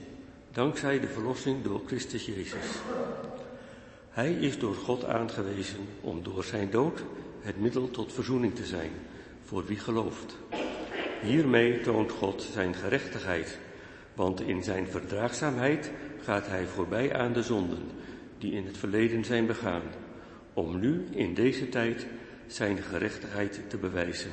[0.51, 2.65] dankzij de verlossing door Christus Jezus.
[4.09, 7.03] Hij is door God aangewezen om door zijn dood
[7.41, 8.91] het middel tot verzoening te zijn
[9.43, 10.37] voor wie gelooft.
[11.21, 13.59] Hiermee toont God zijn gerechtigheid,
[14.13, 15.91] want in zijn verdraagzaamheid
[16.21, 17.83] gaat hij voorbij aan de zonden
[18.37, 19.83] die in het verleden zijn begaan,
[20.53, 22.05] om nu in deze tijd
[22.47, 24.31] zijn gerechtigheid te bewijzen.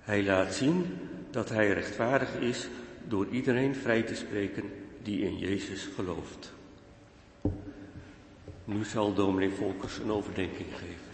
[0.00, 0.86] Hij laat zien
[1.30, 2.68] dat hij rechtvaardig is
[3.10, 4.64] door iedereen vrij te spreken
[5.02, 6.52] die in Jezus gelooft.
[8.64, 11.09] Nu zal dominee Volkers een overdenking geven.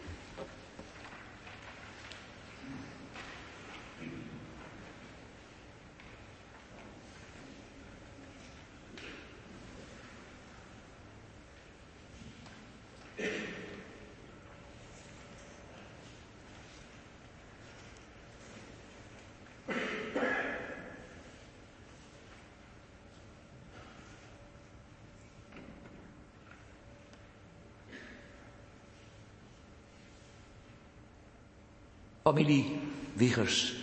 [32.26, 32.80] Familie
[33.12, 33.74] Wiegers.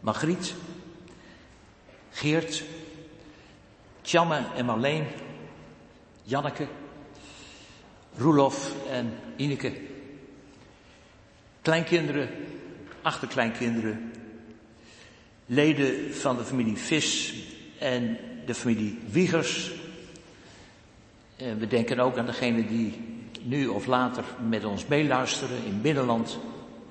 [0.00, 0.54] Margriet,
[2.10, 2.62] Geert,
[4.02, 5.06] Tjanne en Marleen,
[6.22, 6.66] Janneke,
[8.16, 9.72] Roelof en Ineke.
[11.62, 12.28] Kleinkinderen,
[13.02, 14.12] achterkleinkinderen,
[15.46, 17.34] leden van de familie Vis
[17.78, 19.70] en de familie Wiegers.
[21.36, 23.00] En we denken ook aan degenen die
[23.42, 26.38] nu of later met ons meeluisteren in binnenland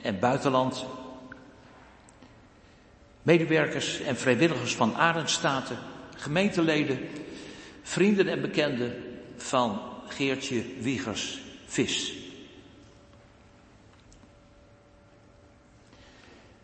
[0.01, 0.85] en buitenland.
[3.21, 5.77] Medewerkers en vrijwilligers van Arendstaten,
[6.15, 7.09] gemeenteleden,
[7.81, 9.03] vrienden en bekenden
[9.37, 12.13] van Geertje Wiegers Vis.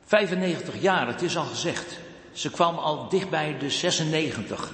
[0.06, 2.00] 95 jaar, het is al gezegd.
[2.32, 4.74] Ze kwam al dichtbij de 96.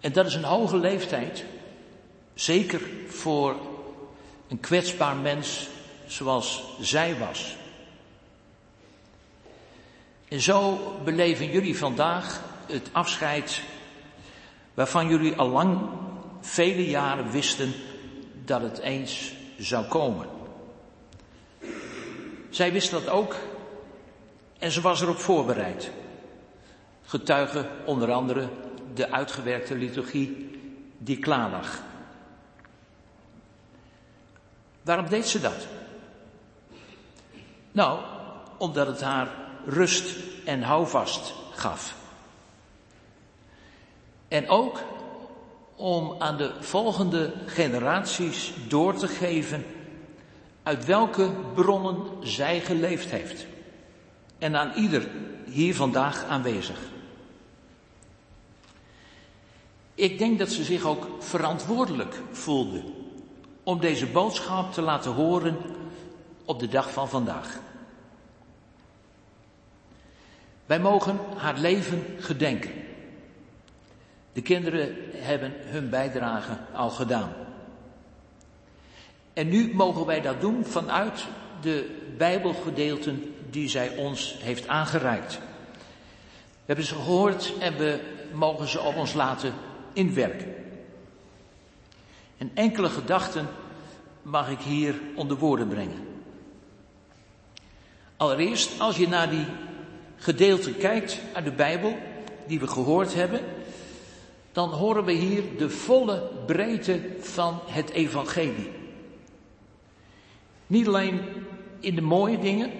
[0.00, 1.44] En dat is een hoge leeftijd,
[2.34, 3.56] zeker voor
[4.48, 5.68] een kwetsbaar mens
[6.10, 7.56] zoals zij was.
[10.28, 13.62] En zo beleven jullie vandaag het afscheid
[14.74, 15.80] waarvan jullie al lang
[16.40, 17.72] vele jaren wisten
[18.44, 20.26] dat het eens zou komen.
[22.50, 23.36] Zij wist dat ook
[24.58, 25.90] en ze was erop voorbereid.
[27.04, 28.48] Getuigen onder andere
[28.94, 30.58] de uitgewerkte liturgie
[30.98, 31.82] die klaar lag.
[34.82, 35.66] Waarom deed ze dat?
[37.72, 38.00] Nou,
[38.58, 39.28] omdat het haar
[39.66, 41.94] rust en houvast gaf.
[44.28, 44.82] En ook
[45.76, 49.64] om aan de volgende generaties door te geven
[50.62, 53.46] uit welke bronnen zij geleefd heeft.
[54.38, 55.08] En aan ieder
[55.46, 56.78] hier vandaag aanwezig.
[59.94, 62.82] Ik denk dat ze zich ook verantwoordelijk voelde
[63.62, 65.56] om deze boodschap te laten horen
[66.50, 67.58] op de dag van vandaag.
[70.66, 72.70] Wij mogen haar leven gedenken.
[74.32, 77.32] De kinderen hebben hun bijdrage al gedaan.
[79.32, 81.26] En nu mogen wij dat doen vanuit
[81.60, 85.38] de Bijbelgedeelten die zij ons heeft aangereikt.
[86.52, 88.00] We hebben ze gehoord en we
[88.32, 89.52] mogen ze op ons laten
[89.92, 90.54] inwerken.
[92.38, 93.48] En enkele gedachten
[94.22, 96.09] mag ik hier onder woorden brengen.
[98.20, 99.44] Allereerst, als je naar die
[100.16, 101.96] gedeelte kijkt uit de Bijbel,
[102.46, 103.40] die we gehoord hebben,
[104.52, 108.70] dan horen we hier de volle breedte van het evangelie.
[110.66, 111.20] Niet alleen
[111.78, 112.70] in de mooie dingen,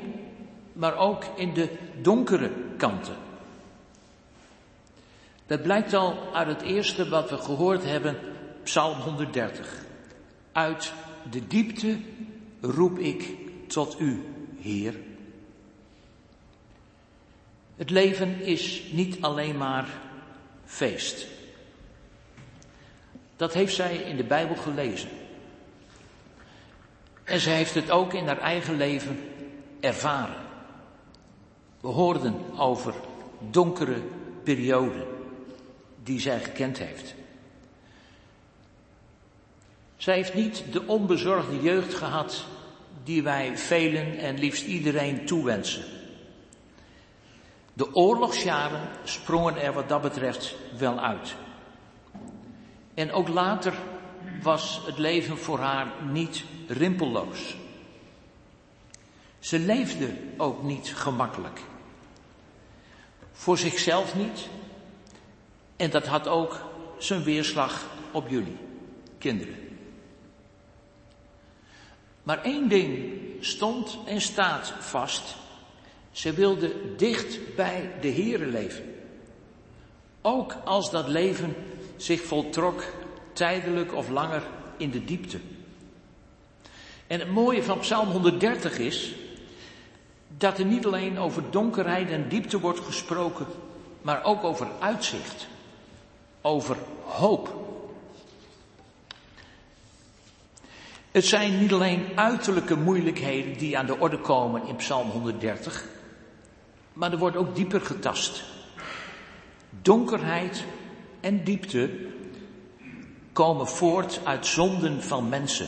[0.73, 1.69] maar ook in de
[2.01, 3.17] donkere kanten.
[5.47, 8.17] Dat blijkt al uit het eerste wat we gehoord hebben,
[8.63, 9.85] Psalm 130.
[10.53, 10.93] Uit
[11.31, 11.99] de diepte
[12.61, 13.35] roep ik
[13.67, 14.25] tot u,
[14.59, 14.95] Heer.
[17.81, 19.89] Het leven is niet alleen maar
[20.65, 21.27] feest.
[23.37, 25.09] Dat heeft zij in de Bijbel gelezen.
[27.25, 29.19] En ze heeft het ook in haar eigen leven
[29.81, 30.37] ervaren.
[31.81, 32.95] We hoorden over
[33.51, 34.03] donkere
[34.43, 35.07] periode
[36.03, 37.15] die zij gekend heeft.
[39.97, 42.45] Zij heeft niet de onbezorgde jeugd gehad
[43.05, 46.00] die wij velen en liefst iedereen toewensen.
[47.81, 51.35] De oorlogsjaren sprongen er wat dat betreft wel uit.
[52.95, 53.75] En ook later
[54.43, 57.57] was het leven voor haar niet rimpelloos.
[59.39, 61.61] Ze leefde ook niet gemakkelijk.
[63.33, 64.49] Voor zichzelf niet.
[65.77, 66.61] En dat had ook
[66.99, 68.57] zijn weerslag op jullie,
[69.19, 69.79] kinderen.
[72.23, 75.40] Maar één ding stond en staat vast.
[76.13, 78.95] Ze wilde dicht bij de Here leven.
[80.23, 81.55] Ook als dat leven
[81.97, 82.85] zich voltrok
[83.33, 84.43] tijdelijk of langer
[84.77, 85.39] in de diepte.
[87.07, 89.15] En het mooie van Psalm 130 is
[90.37, 93.47] dat er niet alleen over donkerheid en diepte wordt gesproken,
[94.03, 95.47] maar ook over uitzicht,
[96.41, 97.69] over hoop.
[101.11, 105.85] Het zijn niet alleen uiterlijke moeilijkheden die aan de orde komen in Psalm 130,
[107.01, 108.43] maar er wordt ook dieper getast.
[109.83, 110.65] Donkerheid
[111.21, 111.91] en diepte
[113.33, 115.67] komen voort uit zonden van mensen.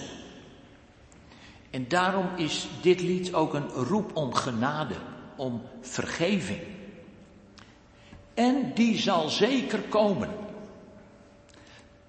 [1.71, 4.95] En daarom is dit lied ook een roep om genade,
[5.37, 6.61] om vergeving.
[8.35, 10.31] En die zal zeker komen.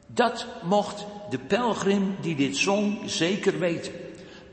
[0.08, 4.03] Dat mocht de pelgrim die dit zong zeker weten.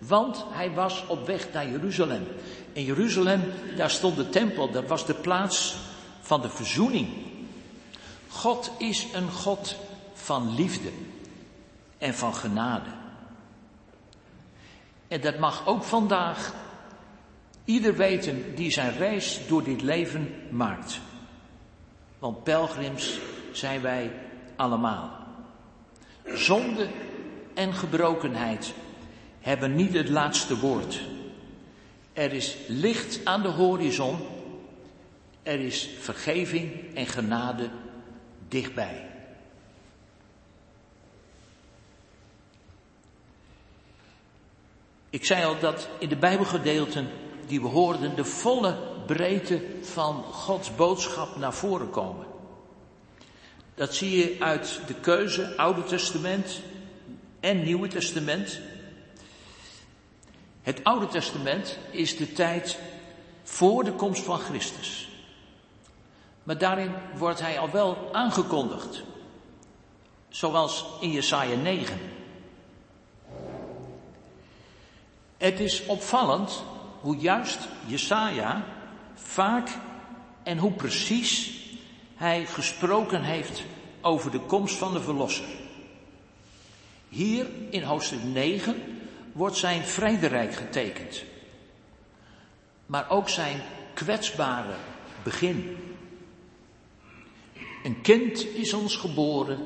[0.00, 2.26] Want hij was op weg naar Jeruzalem.
[2.72, 3.42] In Jeruzalem,
[3.76, 5.76] daar stond de tempel, dat was de plaats
[6.20, 7.08] van de verzoening.
[8.28, 9.76] God is een God
[10.12, 10.90] van liefde
[11.98, 12.90] en van genade.
[15.08, 16.54] En dat mag ook vandaag
[17.64, 21.00] ieder weten die zijn reis door dit leven maakt.
[22.18, 23.18] Want pelgrims
[23.52, 24.12] zijn wij
[24.56, 25.10] allemaal.
[26.24, 26.88] Zonde
[27.54, 28.74] en gebrokenheid
[29.40, 31.00] hebben niet het laatste woord.
[32.12, 34.18] Er is licht aan de horizon.
[35.42, 37.70] Er is vergeving en genade
[38.48, 39.08] dichtbij.
[45.10, 47.08] Ik zei al dat in de Bijbelgedeelten
[47.46, 48.76] die we hoorden de volle
[49.06, 52.26] breedte van Gods boodschap naar voren komen.
[53.74, 56.60] Dat zie je uit de keuze Oude Testament
[57.40, 58.60] en Nieuwe Testament.
[60.62, 62.78] Het Oude Testament is de tijd
[63.42, 65.08] voor de komst van Christus.
[66.42, 69.02] Maar daarin wordt hij al wel aangekondigd.
[70.28, 71.98] Zoals in Jesaja 9.
[75.36, 76.62] Het is opvallend
[77.00, 78.64] hoe juist Jesaja
[79.14, 79.68] vaak
[80.42, 81.60] en hoe precies
[82.14, 83.62] hij gesproken heeft
[84.00, 85.44] over de komst van de Verlosser.
[87.08, 88.99] Hier in hoofdstuk 9
[89.32, 91.24] wordt zijn vrederijk getekend.
[92.86, 93.60] Maar ook zijn
[93.94, 94.74] kwetsbare
[95.22, 95.76] begin.
[97.82, 99.58] Een kind is ons geboren,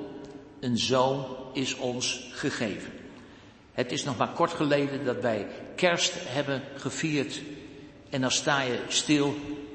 [0.60, 2.92] een zoon is ons gegeven.
[3.72, 5.46] Het is nog maar kort geleden dat wij
[5.76, 7.42] kerst hebben gevierd.
[8.10, 9.34] En dan sta je stil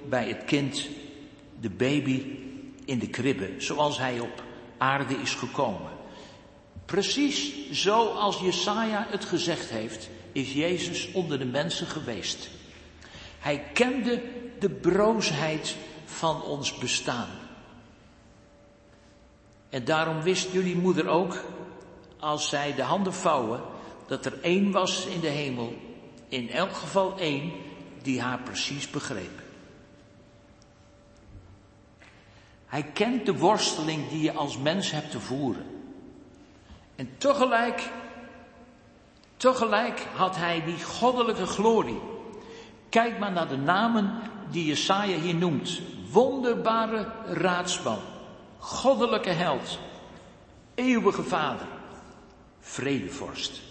[0.10, 0.88] bij het kind,
[1.60, 2.38] de baby
[2.86, 4.44] in de kribbe, zoals hij op
[4.78, 5.99] aarde is gekomen.
[6.90, 12.50] Precies zoals Jesaja het gezegd heeft, is Jezus onder de mensen geweest.
[13.40, 14.22] Hij kende
[14.60, 15.76] de broosheid
[16.06, 17.30] van ons bestaan.
[19.70, 21.44] En daarom wist jullie moeder ook,
[22.20, 23.62] als zij de handen vouwen,
[24.08, 25.74] dat er één was in de hemel,
[26.28, 27.52] in elk geval één,
[28.02, 29.42] die haar precies begreep.
[32.66, 35.79] Hij kent de worsteling die je als mens hebt te voeren.
[37.00, 37.90] En tegelijk,
[39.38, 42.00] tegelijk had hij die goddelijke glorie.
[42.90, 44.22] Kijk maar naar de namen
[44.52, 45.82] die Jesaja hier noemt.
[46.12, 48.00] Wonderbare raadsman,
[48.58, 49.80] goddelijke held,
[50.76, 51.68] eeuwige vader,
[52.60, 53.62] vredevorst.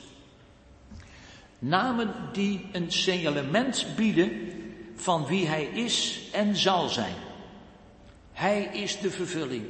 [1.58, 4.52] Namen die een signalement bieden
[4.94, 7.16] van wie hij is en zal zijn.
[8.32, 9.66] Hij is de vervulling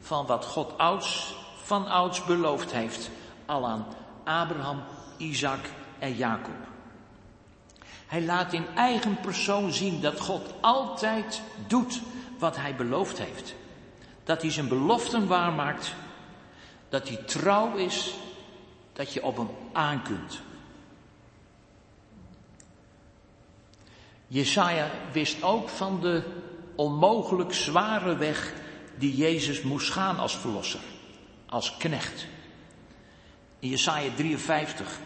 [0.00, 3.10] van wat God ouds, van ouds beloofd heeft,
[3.46, 3.86] al aan
[4.24, 4.82] Abraham,
[5.16, 5.64] Isaac
[5.98, 6.54] en Jacob.
[8.06, 12.00] Hij laat in eigen persoon zien dat God altijd doet
[12.38, 13.54] wat hij beloofd heeft.
[14.24, 15.94] Dat hij zijn beloften waarmaakt,
[16.88, 18.14] dat hij trouw is,
[18.92, 20.40] dat je op hem aan kunt.
[24.26, 26.22] Jesaja wist ook van de
[26.74, 28.52] onmogelijk zware weg
[28.98, 30.80] die Jezus moest gaan als verlosser,
[31.52, 32.26] als knecht.
[33.58, 34.98] In Jesaja 53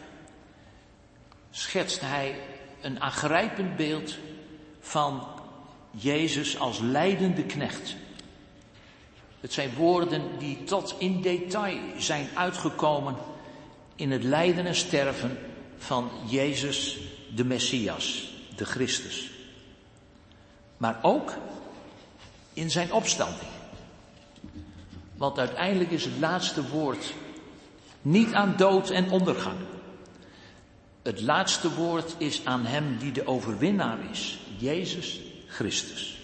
[1.50, 2.38] schetst hij
[2.80, 4.16] een aangrijpend beeld
[4.80, 5.26] van
[5.90, 7.96] Jezus als leidende knecht.
[9.40, 13.16] Het zijn woorden die tot in detail zijn uitgekomen
[13.96, 15.38] in het lijden en sterven
[15.78, 16.98] van Jezus
[17.34, 19.30] de Messias, de Christus.
[20.76, 21.34] Maar ook
[22.52, 23.55] in zijn opstanding.
[25.16, 27.14] Want uiteindelijk is het laatste woord
[28.02, 29.58] niet aan dood en ondergang.
[31.02, 36.20] Het laatste woord is aan Hem die de overwinnaar is, Jezus Christus.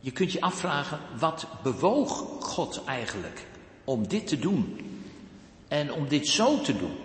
[0.00, 3.46] Je kunt je afvragen, wat bewoog God eigenlijk
[3.84, 4.90] om dit te doen
[5.68, 6.96] en om dit zo te doen?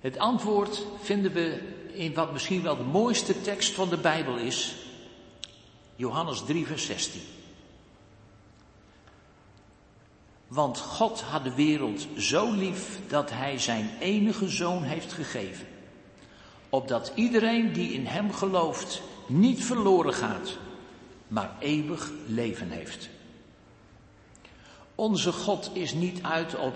[0.00, 4.74] Het antwoord vinden we in wat misschien wel de mooiste tekst van de Bijbel is,
[5.96, 7.20] Johannes 3, vers 16.
[10.46, 15.66] Want God had de wereld zo lief dat Hij Zijn enige zoon heeft gegeven.
[16.68, 20.58] Opdat iedereen die in Hem gelooft niet verloren gaat,
[21.28, 23.08] maar eeuwig leven heeft.
[24.94, 26.74] Onze God is niet uit op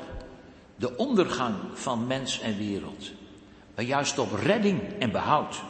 [0.76, 3.10] de ondergang van mens en wereld,
[3.77, 5.62] maar juist op redding en behoud.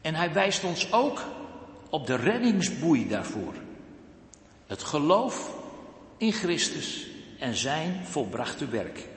[0.00, 1.24] En hij wijst ons ook
[1.90, 3.54] op de reddingsboei daarvoor.
[4.66, 5.54] Het geloof
[6.16, 7.06] in Christus
[7.38, 9.08] en zijn volbrachte werk.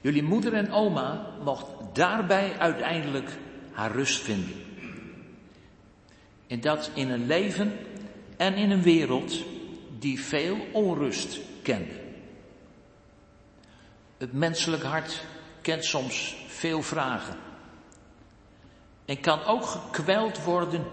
[0.00, 3.38] Jullie moeder en oma mocht daarbij uiteindelijk
[3.72, 4.64] haar rust vinden.
[6.46, 7.78] En dat in een leven
[8.36, 9.44] en in een wereld
[9.98, 12.07] die veel onrust kende.
[14.18, 15.24] Het menselijk hart
[15.60, 17.36] kent soms veel vragen.
[19.04, 20.84] En kan ook gekweld worden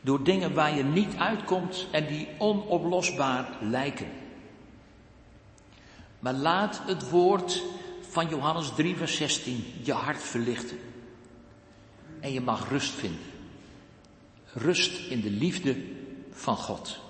[0.00, 4.08] door dingen waar je niet uitkomt en die onoplosbaar lijken.
[6.18, 7.62] Maar laat het woord
[8.00, 10.78] van Johannes 3, vers 16 je hart verlichten.
[12.20, 13.20] En je mag rust vinden.
[14.52, 15.76] Rust in de liefde
[16.30, 17.00] van God.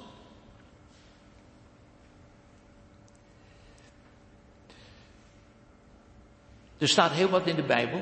[6.80, 8.00] Er staat heel wat in de Bijbel.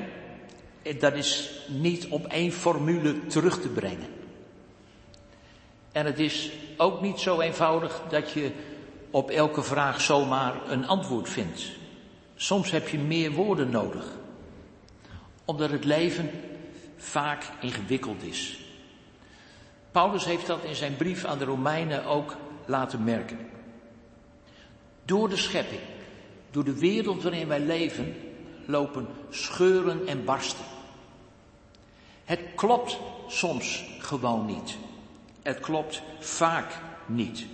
[0.99, 4.07] Dat is niet op één formule terug te brengen.
[5.91, 8.51] En het is ook niet zo eenvoudig dat je
[9.11, 11.71] op elke vraag zomaar een antwoord vindt.
[12.35, 14.05] Soms heb je meer woorden nodig.
[15.45, 16.29] Omdat het leven
[16.97, 18.59] vaak ingewikkeld is.
[19.91, 23.39] Paulus heeft dat in zijn brief aan de Romeinen ook laten merken.
[25.05, 25.81] Door de schepping,
[26.51, 28.15] door de wereld waarin wij leven,
[28.69, 30.65] lopen scheuren en barsten.
[32.25, 34.77] Het klopt soms gewoon niet.
[35.41, 37.45] Het klopt vaak niet.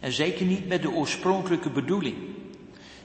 [0.00, 2.16] En zeker niet met de oorspronkelijke bedoeling.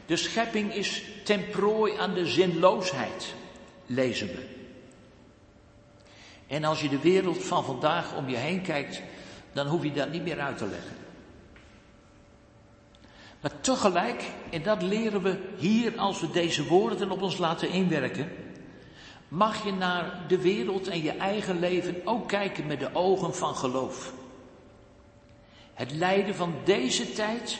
[0.06, 3.34] De schepping is ten prooi aan de zinloosheid,
[3.86, 4.46] lezen we.
[6.48, 9.02] En als je de wereld van vandaag om je heen kijkt,
[9.54, 11.01] dan hoef je dat niet meer uit te leggen.
[13.42, 18.32] Maar tegelijk, en dat leren we hier als we deze woorden op ons laten inwerken,
[19.28, 23.56] mag je naar de wereld en je eigen leven ook kijken met de ogen van
[23.56, 24.14] geloof.
[25.74, 27.60] Het lijden van deze tijd,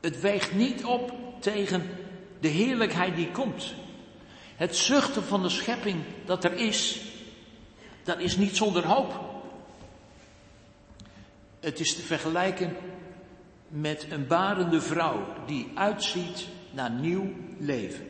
[0.00, 1.90] het weegt niet op tegen
[2.40, 3.74] de heerlijkheid die komt.
[4.56, 7.00] Het zuchten van de schepping dat er is,
[8.02, 9.20] dat is niet zonder hoop.
[11.60, 12.76] Het is te vergelijken
[13.72, 18.06] met een barende vrouw die uitziet naar nieuw leven.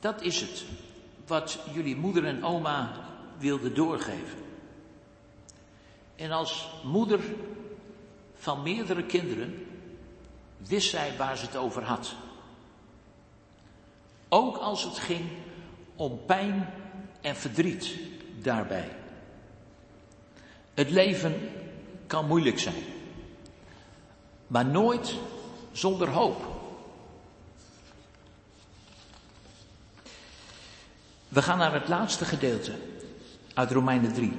[0.00, 0.64] Dat is het
[1.26, 2.92] wat jullie moeder en oma
[3.38, 4.38] wilden doorgeven.
[6.16, 7.20] En als moeder
[8.34, 9.66] van meerdere kinderen
[10.56, 12.14] wist zij waar ze het over had.
[14.28, 15.24] Ook als het ging
[15.96, 16.70] om pijn
[17.20, 17.96] en verdriet
[18.42, 18.96] daarbij.
[20.74, 21.34] Het leven
[22.14, 22.82] kan moeilijk zijn,
[24.46, 25.14] maar nooit
[25.72, 26.44] zonder hoop.
[31.28, 32.72] We gaan naar het laatste gedeelte
[33.54, 34.32] uit Romeinen 3.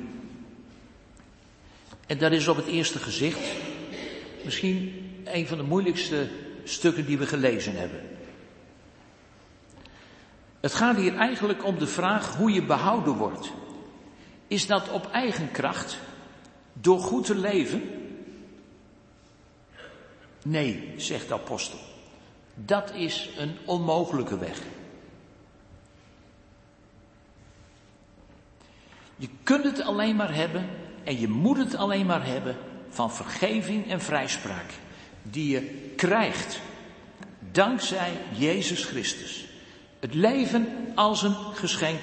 [2.07, 3.47] En dat is op het eerste gezicht
[4.43, 4.93] misschien
[5.23, 6.29] een van de moeilijkste
[6.63, 8.01] stukken die we gelezen hebben.
[10.59, 13.51] Het gaat hier eigenlijk om de vraag hoe je behouden wordt.
[14.47, 15.97] Is dat op eigen kracht,
[16.81, 17.81] door goed te leven?
[20.43, 21.79] Nee, zegt de apostel.
[22.55, 24.61] Dat is een onmogelijke weg.
[29.15, 30.69] Je kunt het alleen maar hebben
[31.03, 32.55] en je moet het alleen maar hebben
[32.89, 34.73] van vergeving en vrijspraak.
[35.21, 36.59] Die je krijgt
[37.51, 39.47] dankzij Jezus Christus.
[39.99, 42.01] Het leven als een geschenk.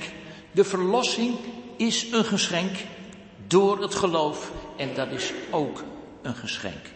[0.53, 1.37] De verlossing
[1.77, 2.77] is een geschenk
[3.53, 5.85] door het geloof en dat is ook
[6.23, 6.87] een geschenk.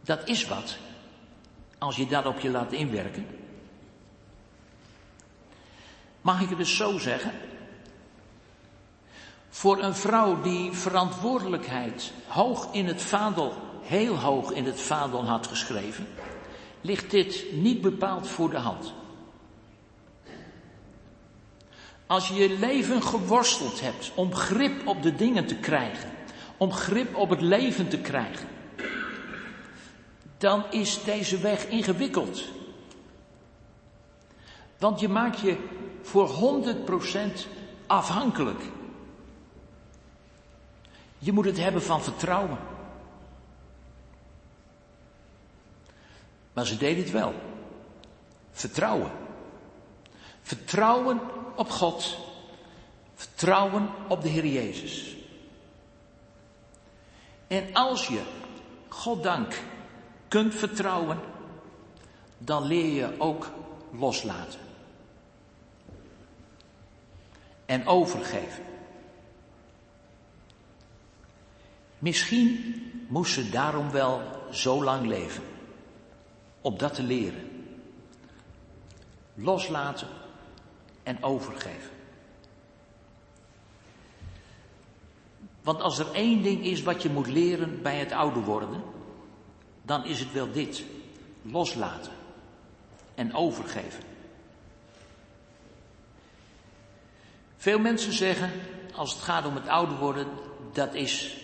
[0.00, 0.76] Dat is wat,
[1.78, 3.26] als je dat op je laat inwerken.
[6.20, 7.32] Mag ik het dus zo zeggen?
[9.48, 13.52] Voor een vrouw die verantwoordelijkheid hoog in het vaandel,
[13.82, 16.06] heel hoog in het vaandel had geschreven,
[16.80, 18.94] ligt dit niet bepaald voor de hand.
[22.08, 26.10] Als je je leven geworsteld hebt om grip op de dingen te krijgen,
[26.56, 28.48] om grip op het leven te krijgen,
[30.38, 32.44] dan is deze weg ingewikkeld.
[34.78, 35.56] Want je maakt je
[36.02, 36.28] voor
[37.36, 37.48] 100%
[37.86, 38.62] afhankelijk.
[41.18, 42.58] Je moet het hebben van vertrouwen.
[46.52, 47.34] Maar ze deed het wel.
[48.50, 49.10] Vertrouwen.
[50.42, 51.20] Vertrouwen
[51.58, 52.18] op God.
[53.14, 55.16] Vertrouwen op de Heer Jezus.
[57.46, 58.22] En als je,
[58.88, 59.62] God dank,
[60.28, 61.20] kunt vertrouwen,
[62.38, 63.50] dan leer je ook
[63.90, 64.60] loslaten.
[67.66, 68.64] En overgeven.
[71.98, 72.74] Misschien
[73.08, 75.44] moest ze daarom wel zo lang leven.
[76.60, 77.66] Om dat te leren.
[79.34, 80.08] Loslaten
[81.08, 81.90] en overgeven.
[85.62, 88.82] Want als er één ding is wat je moet leren bij het ouder worden,
[89.82, 90.84] dan is het wel dit.
[91.42, 92.12] Loslaten
[93.14, 94.02] en overgeven.
[97.56, 98.50] Veel mensen zeggen,
[98.94, 100.26] als het gaat om het ouder worden,
[100.72, 101.36] dat is,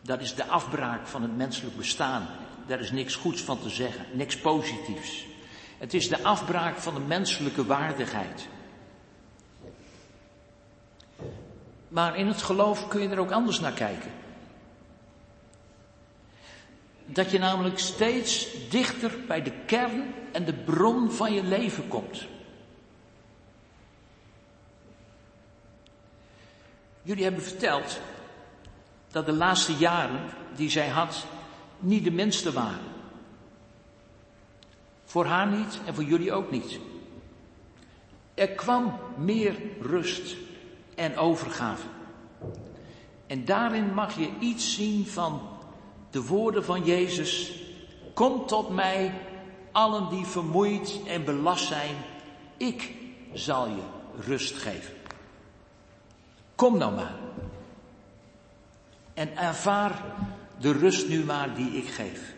[0.00, 2.28] dat is de afbraak van het menselijk bestaan.
[2.66, 5.26] Daar is niks goeds van te zeggen, niks positiefs.
[5.78, 8.48] Het is de afbraak van de menselijke waardigheid.
[11.88, 14.10] Maar in het geloof kun je er ook anders naar kijken.
[17.06, 22.26] Dat je namelijk steeds dichter bij de kern en de bron van je leven komt.
[27.02, 28.00] Jullie hebben verteld
[29.10, 30.20] dat de laatste jaren
[30.54, 31.26] die zij had
[31.78, 32.94] niet de minste waren.
[35.04, 36.78] Voor haar niet en voor jullie ook niet.
[38.34, 40.36] Er kwam meer rust
[40.96, 41.86] en overgave.
[43.26, 45.40] En daarin mag je iets zien van
[46.10, 47.52] de woorden van Jezus.
[48.14, 49.20] Kom tot mij,
[49.72, 51.96] allen die vermoeid en belast zijn.
[52.56, 52.92] Ik
[53.32, 53.82] zal je
[54.20, 54.94] rust geven.
[56.54, 57.14] Kom nou maar.
[59.14, 60.02] En ervaar
[60.58, 62.34] de rust nu maar die ik geef.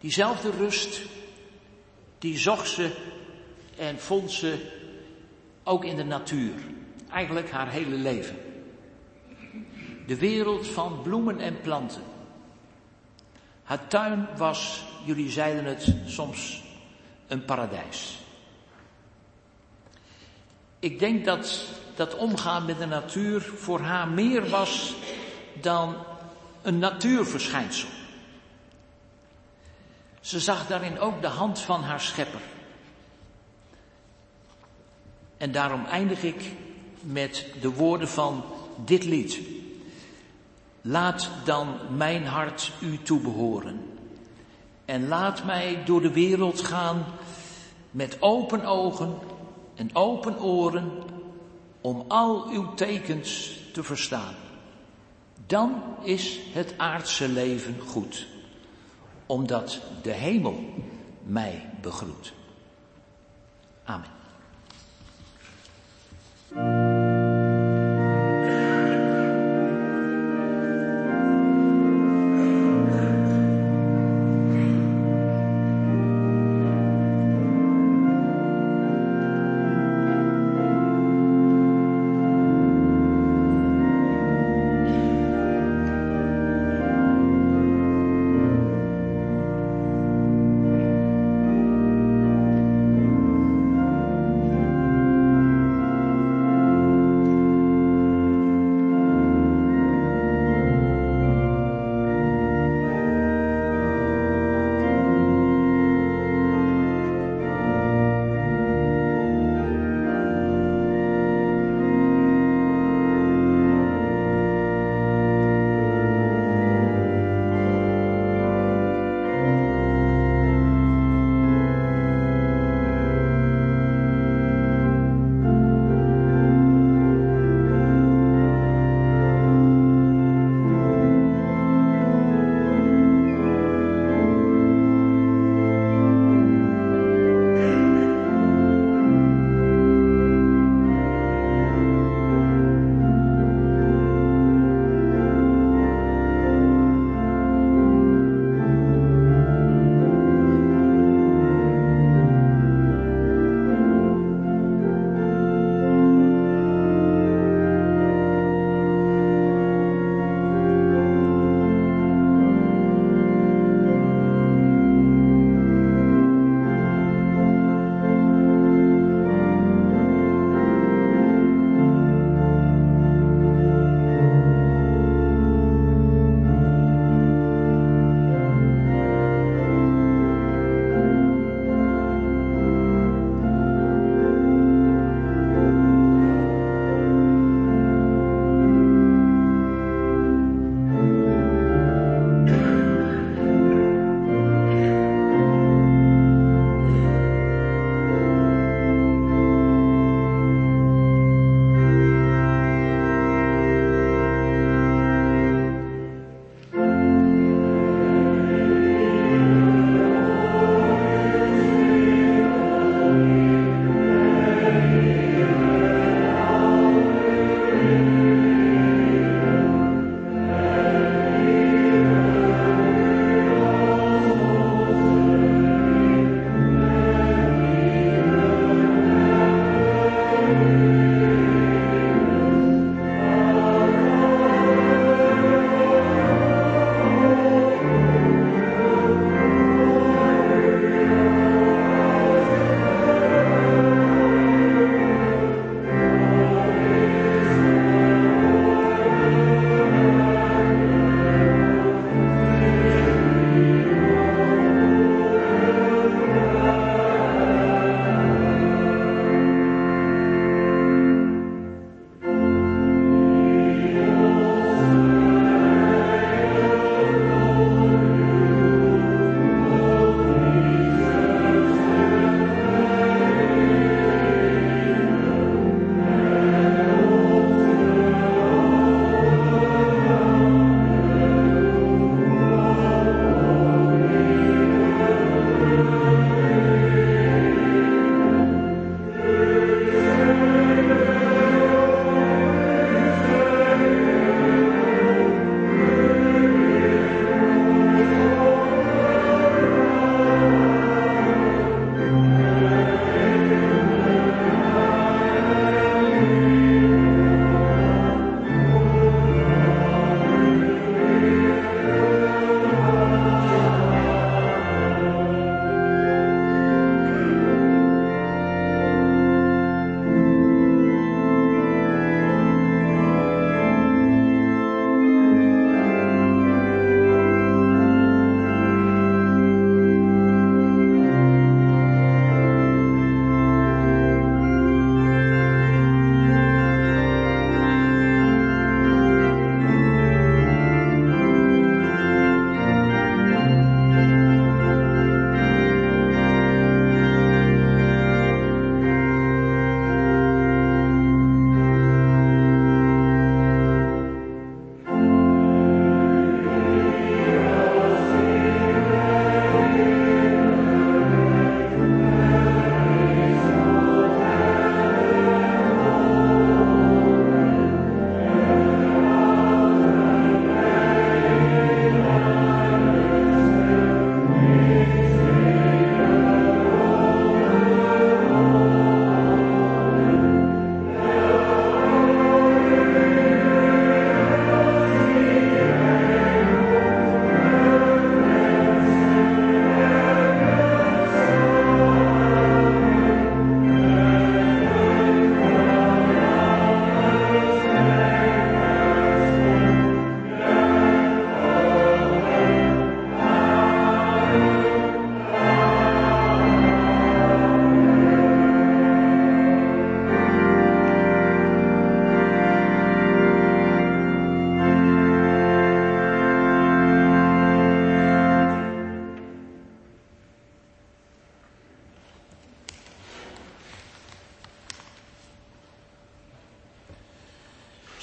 [0.00, 1.00] Diezelfde rust,
[2.18, 2.96] die zocht ze
[3.76, 4.77] en vond ze
[5.68, 6.54] ook in de natuur.
[7.10, 8.36] Eigenlijk haar hele leven.
[10.06, 12.02] De wereld van bloemen en planten.
[13.62, 16.62] Haar tuin was, jullie zeiden het soms,
[17.26, 18.18] een paradijs.
[20.78, 21.64] Ik denk dat
[21.94, 24.94] dat omgaan met de natuur voor haar meer was
[25.60, 25.96] dan
[26.62, 27.88] een natuurverschijnsel.
[30.20, 32.40] Ze zag daarin ook de hand van haar schepper.
[35.38, 36.52] En daarom eindig ik
[37.00, 38.44] met de woorden van
[38.84, 39.40] dit lied.
[40.80, 43.80] Laat dan mijn hart u toebehoren.
[44.84, 47.04] En laat mij door de wereld gaan
[47.90, 49.18] met open ogen
[49.74, 50.92] en open oren
[51.80, 54.34] om al uw tekens te verstaan.
[55.46, 58.26] Dan is het aardse leven goed,
[59.26, 60.64] omdat de hemel
[61.22, 62.32] mij begroet.
[63.84, 64.17] Amen.
[66.50, 66.87] thank you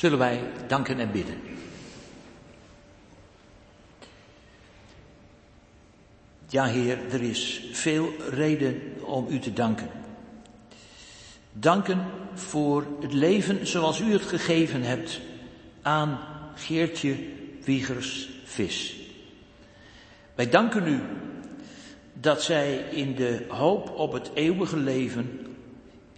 [0.06, 1.36] zullen wij danken en bidden.
[6.50, 9.90] Ja, Heer, er is veel reden om u te danken.
[11.54, 15.22] Danken voor het leven zoals u het gegeven hebt
[15.82, 16.20] aan
[16.56, 17.16] Geertje
[17.64, 18.96] Wiegers Vis.
[20.36, 21.02] Wij danken u
[22.14, 25.40] dat zij in de hoop op het eeuwige leven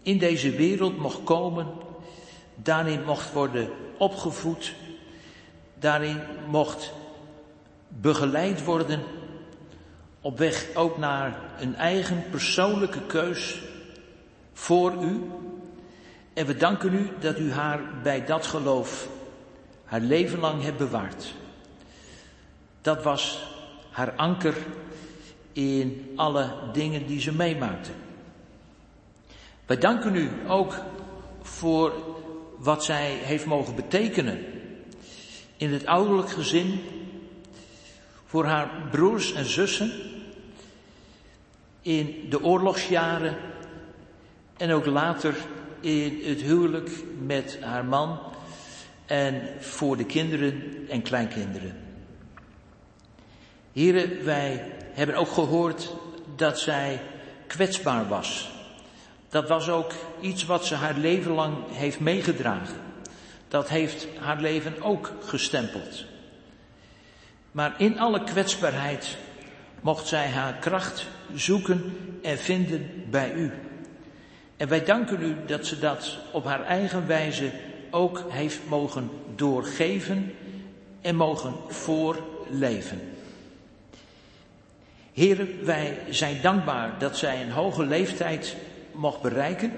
[0.01, 1.76] in deze wereld mocht komen,
[2.63, 4.73] daarin mocht worden opgevoed,
[5.79, 6.93] daarin mocht
[7.87, 9.03] begeleid worden
[10.21, 13.61] op weg ook naar een eigen persoonlijke keus
[14.53, 15.31] voor u.
[16.33, 19.07] En we danken u dat u haar bij dat geloof
[19.85, 21.33] haar leven lang hebt bewaard.
[22.81, 23.47] Dat was
[23.91, 24.55] haar anker
[25.53, 27.91] in alle dingen die ze meemaakte.
[29.65, 30.75] Wij danken u ook
[31.41, 31.93] voor
[32.67, 34.45] wat zij heeft mogen betekenen
[35.57, 36.79] in het ouderlijk gezin,
[38.25, 39.91] voor haar broers en zussen,
[41.81, 43.37] in de oorlogsjaren
[44.57, 45.35] en ook later
[45.79, 46.89] in het huwelijk
[47.25, 48.19] met haar man
[49.05, 51.77] en voor de kinderen en kleinkinderen.
[53.73, 55.93] Heren, wij hebben ook gehoord
[56.35, 57.01] dat zij
[57.47, 58.56] kwetsbaar was.
[59.37, 62.75] Dat was ook iets wat ze haar leven lang heeft meegedragen.
[63.47, 66.05] Dat heeft haar leven ook gestempeld.
[67.51, 69.17] Maar in alle kwetsbaarheid
[69.81, 73.51] mocht zij haar kracht zoeken en vinden bij u.
[74.57, 77.51] En wij danken u dat ze dat op haar eigen wijze
[77.91, 80.33] ook heeft mogen doorgeven
[81.01, 83.01] en mogen voorleven.
[85.13, 88.55] Heren, wij zijn dankbaar dat zij een hoge leeftijd
[88.97, 89.71] mocht bereiken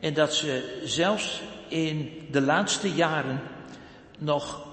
[0.00, 3.40] en dat ze zelfs in de laatste jaren
[4.18, 4.66] nog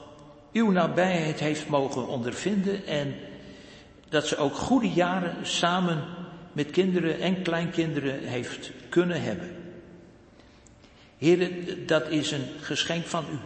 [0.52, 3.16] uw nabijheid heeft mogen ondervinden en
[4.10, 6.04] dat ze ook goede jaren samen
[6.52, 9.50] met kinderen en kleinkinderen heeft kunnen hebben.
[11.18, 13.38] Heren, dat is een geschenk van u.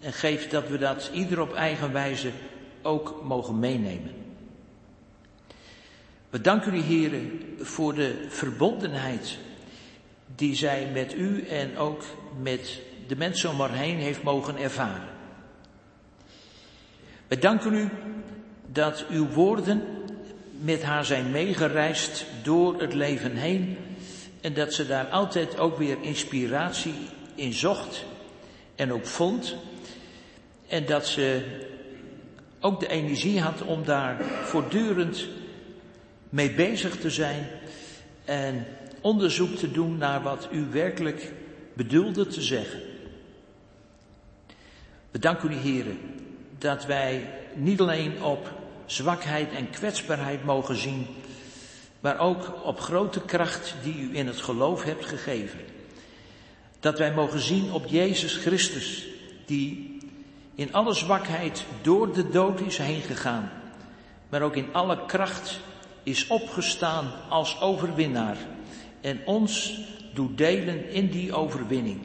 [0.00, 2.30] En geef dat we dat ieder op eigen wijze
[2.82, 4.14] ook mogen meenemen.
[6.30, 9.38] We danken u, heren, voor de verbondenheid
[10.36, 12.04] die zij met u en ook
[12.42, 15.08] met de mensen om haar heen heeft mogen ervaren.
[17.28, 17.88] We danken u
[18.66, 19.82] dat uw woorden
[20.60, 23.76] met haar zijn meegereisd door het leven heen
[24.40, 26.94] en dat ze daar altijd ook weer inspiratie
[27.34, 28.04] in zocht
[28.74, 29.56] en ook vond
[30.68, 31.42] en dat ze
[32.60, 35.26] ook de energie had om daar voortdurend
[36.28, 37.48] mee bezig te zijn
[38.24, 38.66] en
[39.00, 41.32] onderzoek te doen naar wat u werkelijk
[41.72, 42.80] bedoelde te zeggen.
[45.10, 45.98] We danken u, heren,
[46.58, 48.52] dat wij niet alleen op
[48.86, 51.06] zwakheid en kwetsbaarheid mogen zien,
[52.00, 55.60] maar ook op grote kracht die u in het geloof hebt gegeven.
[56.80, 59.06] Dat wij mogen zien op Jezus Christus,
[59.46, 59.98] die
[60.54, 63.50] in alle zwakheid door de dood is heen gegaan,
[64.28, 65.60] maar ook in alle kracht
[66.02, 68.36] is opgestaan als overwinnaar
[69.06, 69.80] en ons
[70.14, 72.00] doet delen in die overwinning.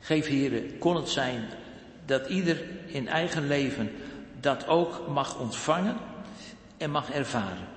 [0.00, 1.44] Geef heren, kon het zijn
[2.06, 3.90] dat ieder in eigen leven
[4.40, 5.96] dat ook mag ontvangen
[6.76, 7.68] en mag ervaren.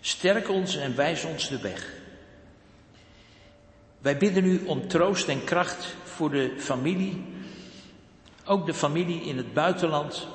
[0.00, 1.94] Sterk ons en wijs ons de weg.
[3.98, 7.24] Wij bidden u om troost en kracht voor de familie,
[8.44, 10.26] ook de familie in het buitenland,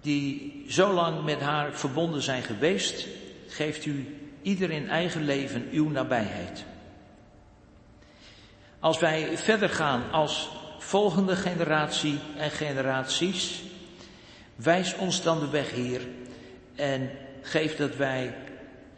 [0.00, 3.06] die zo lang met haar verbonden zijn geweest,
[3.54, 4.13] geeft u
[4.44, 6.64] ieder in eigen leven uw nabijheid.
[8.78, 10.48] Als wij verder gaan als
[10.78, 13.62] volgende generatie en generaties,
[14.56, 16.00] wijs ons dan de weg, Heer,
[16.74, 17.10] en
[17.42, 18.34] geef dat wij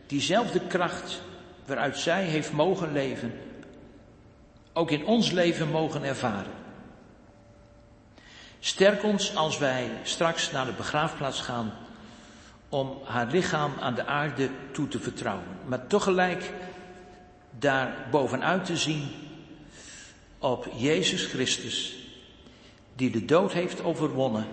[0.06, 1.22] diezelfde kracht
[1.66, 3.32] waaruit zij heeft mogen leven,
[4.72, 6.52] ook in ons leven mogen ervaren.
[8.58, 11.72] Sterk ons als wij straks naar de begraafplaats gaan
[12.68, 16.52] om haar lichaam aan de aarde toe te vertrouwen, maar tegelijk
[17.58, 19.08] daar bovenuit te zien
[20.38, 21.96] op Jezus Christus,
[22.94, 24.46] die de dood heeft overwonnen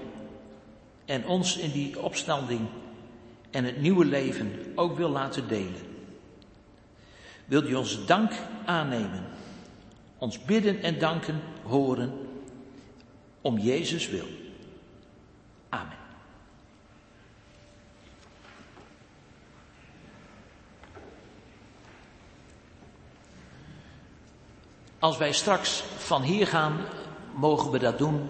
[1.05, 2.67] en ons in die opstanding
[3.51, 5.91] en het nieuwe leven ook wil laten delen.
[7.45, 8.31] Wilt u ons dank
[8.65, 9.23] aannemen,
[10.17, 12.13] ons bidden en danken horen
[13.41, 14.27] om Jezus wil.
[15.69, 15.97] Amen.
[25.03, 26.85] Als wij straks van hier gaan,
[27.35, 28.29] mogen we dat doen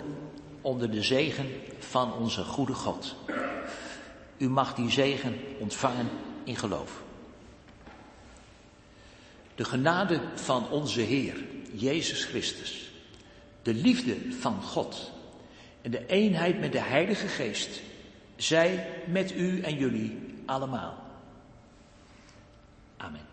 [0.61, 3.15] onder de zegen van onze goede God.
[4.37, 6.09] U mag die zegen ontvangen
[6.43, 7.01] in geloof.
[9.55, 12.91] De genade van onze Heer, Jezus Christus,
[13.61, 15.11] de liefde van God
[15.81, 17.81] en de eenheid met de Heilige Geest,
[18.35, 20.97] zij met u en jullie allemaal.
[22.97, 23.32] Amen.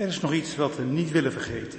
[0.00, 1.78] Er is nog iets wat we niet willen vergeten.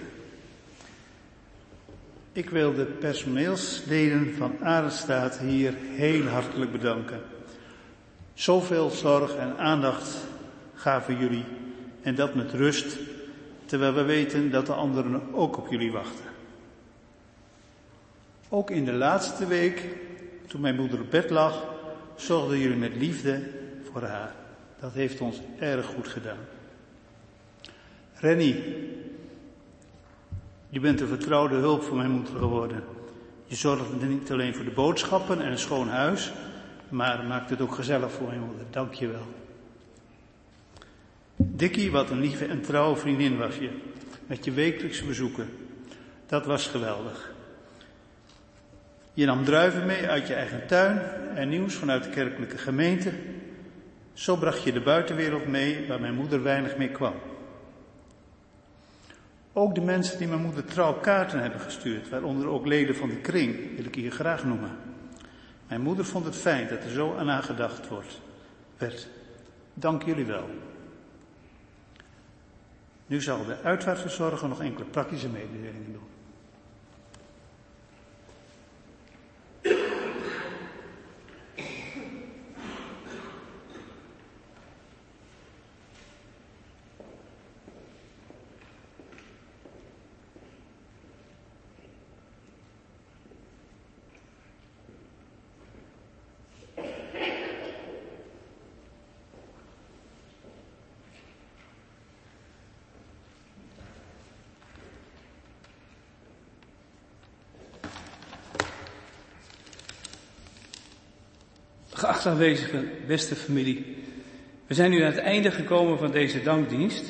[2.32, 7.22] Ik wil de personeelsleden van Arenstaat hier heel hartelijk bedanken.
[8.34, 10.18] Zoveel zorg en aandacht
[10.76, 11.44] gaven jullie
[12.02, 12.98] en dat met rust,
[13.66, 16.26] terwijl we weten dat de anderen ook op jullie wachten.
[18.50, 19.86] Ook in de laatste week,
[20.48, 21.64] toen mijn moeder op bed lag,
[22.16, 23.42] zorgden jullie met liefde
[23.92, 24.36] voor haar.
[24.80, 26.60] Dat heeft ons erg goed gedaan.
[28.22, 28.64] Rennie,
[30.70, 32.84] je bent een vertrouwde hulp voor mijn moeder geworden.
[33.46, 36.32] Je zorgt niet alleen voor de boodschappen en een schoon huis,
[36.90, 38.66] maar maakt het ook gezellig voor mijn moeder.
[38.70, 39.28] Dank je wel.
[41.36, 43.70] Dikkie, wat een lieve en trouwe vriendin was je,
[44.28, 45.50] met je wekelijkse bezoeken.
[46.26, 47.34] Dat was geweldig.
[49.14, 51.00] Je nam druiven mee uit je eigen tuin
[51.36, 53.12] en nieuws vanuit de kerkelijke gemeente.
[54.14, 57.14] Zo bracht je de buitenwereld mee waar mijn moeder weinig mee kwam.
[59.54, 63.18] Ook de mensen die mijn moeder trouw kaarten hebben gestuurd, waaronder ook leden van de
[63.18, 64.78] kring, wil ik hier graag noemen.
[65.68, 68.22] Mijn moeder vond het fijn dat er zo aan haar gedacht wordt,
[68.78, 69.08] werd.
[69.74, 70.50] Dank jullie wel.
[73.06, 76.11] Nu zal de uitvaartverzorger nog enkele praktische mededelingen doen.
[112.26, 113.98] Aanwezigen, beste familie.
[114.68, 117.06] We zijn nu aan het einde gekomen van deze dankdienst.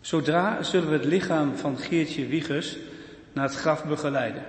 [0.00, 2.76] Zodra zullen we het lichaam van Geertje Wiegers
[3.32, 4.42] naar het graf begeleiden.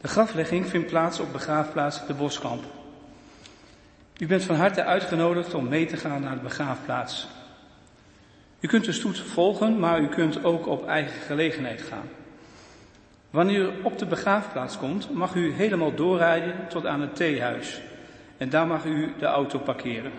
[0.00, 2.64] De graflegging vindt plaats op begraafplaats De Boskamp.
[4.18, 7.28] U bent van harte uitgenodigd om mee te gaan naar de begraafplaats.
[8.60, 12.08] U kunt de stoet volgen, maar u kunt ook op eigen gelegenheid gaan.
[13.30, 17.80] Wanneer u op de begraafplaats komt, mag u helemaal doorrijden tot aan het theehuis.
[18.36, 20.12] En daar mag u de auto parkeren.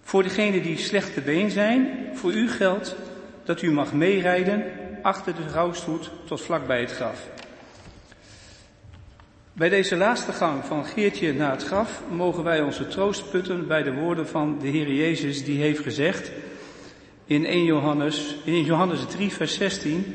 [0.00, 2.96] Voor degenen die slecht te been zijn, voor u geldt
[3.44, 4.64] dat u mag meerijden
[5.02, 7.28] achter de rouwstoet tot vlak bij het graf.
[9.52, 13.82] Bij deze laatste gang van Geertje naar het graf mogen wij onze troost putten bij
[13.82, 16.30] de woorden van de Heer Jezus die heeft gezegd
[17.24, 20.14] in 1 Johannes, in Johannes 3 vers 16,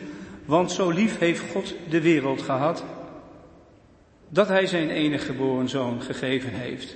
[0.50, 2.84] want zo lief heeft God de wereld gehad,
[4.30, 6.96] dat Hij zijn enige geboren zoon gegeven heeft.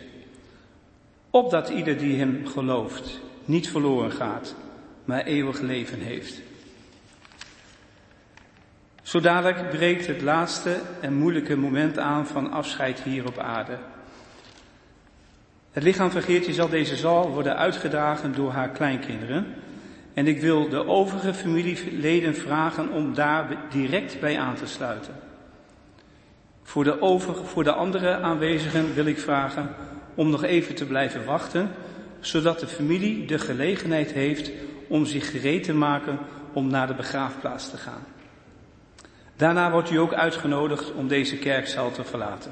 [1.29, 4.55] Opdat ieder die Hem gelooft niet verloren gaat,
[5.05, 6.41] maar eeuwig leven heeft.
[9.01, 13.77] Zo dadelijk breekt het laatste en moeilijke moment aan van afscheid hier op aarde.
[15.71, 19.55] Het lichaam van Geertje zal deze zaal worden uitgedragen door haar kleinkinderen.
[20.13, 25.13] En ik wil de overige familieleden vragen om daar direct bij aan te sluiten.
[26.63, 29.75] Voor de, over, voor de andere aanwezigen wil ik vragen
[30.15, 31.69] om nog even te blijven wachten,
[32.19, 34.51] zodat de familie de gelegenheid heeft
[34.87, 36.19] om zich gereed te maken
[36.53, 38.03] om naar de begraafplaats te gaan.
[39.35, 42.51] Daarna wordt u ook uitgenodigd om deze kerkzaal te verlaten.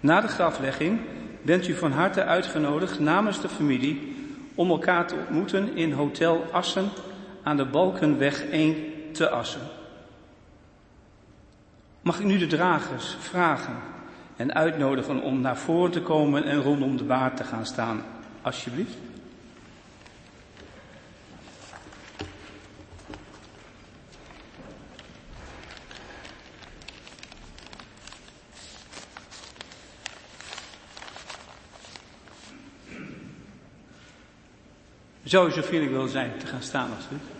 [0.00, 1.00] Na de graflegging
[1.42, 4.09] bent u van harte uitgenodigd namens de familie
[4.60, 6.88] om elkaar te ontmoeten in Hotel Assen
[7.42, 8.76] aan de Balkenweg 1
[9.12, 9.60] te Assen.
[12.00, 13.76] Mag ik nu de dragers vragen
[14.36, 18.02] en uitnodigen om naar voren te komen en rondom de baard te gaan staan,
[18.42, 18.96] alsjeblieft?
[35.30, 37.39] Zou je zo vriendelijk willen zijn te gaan staan alsjeblieft?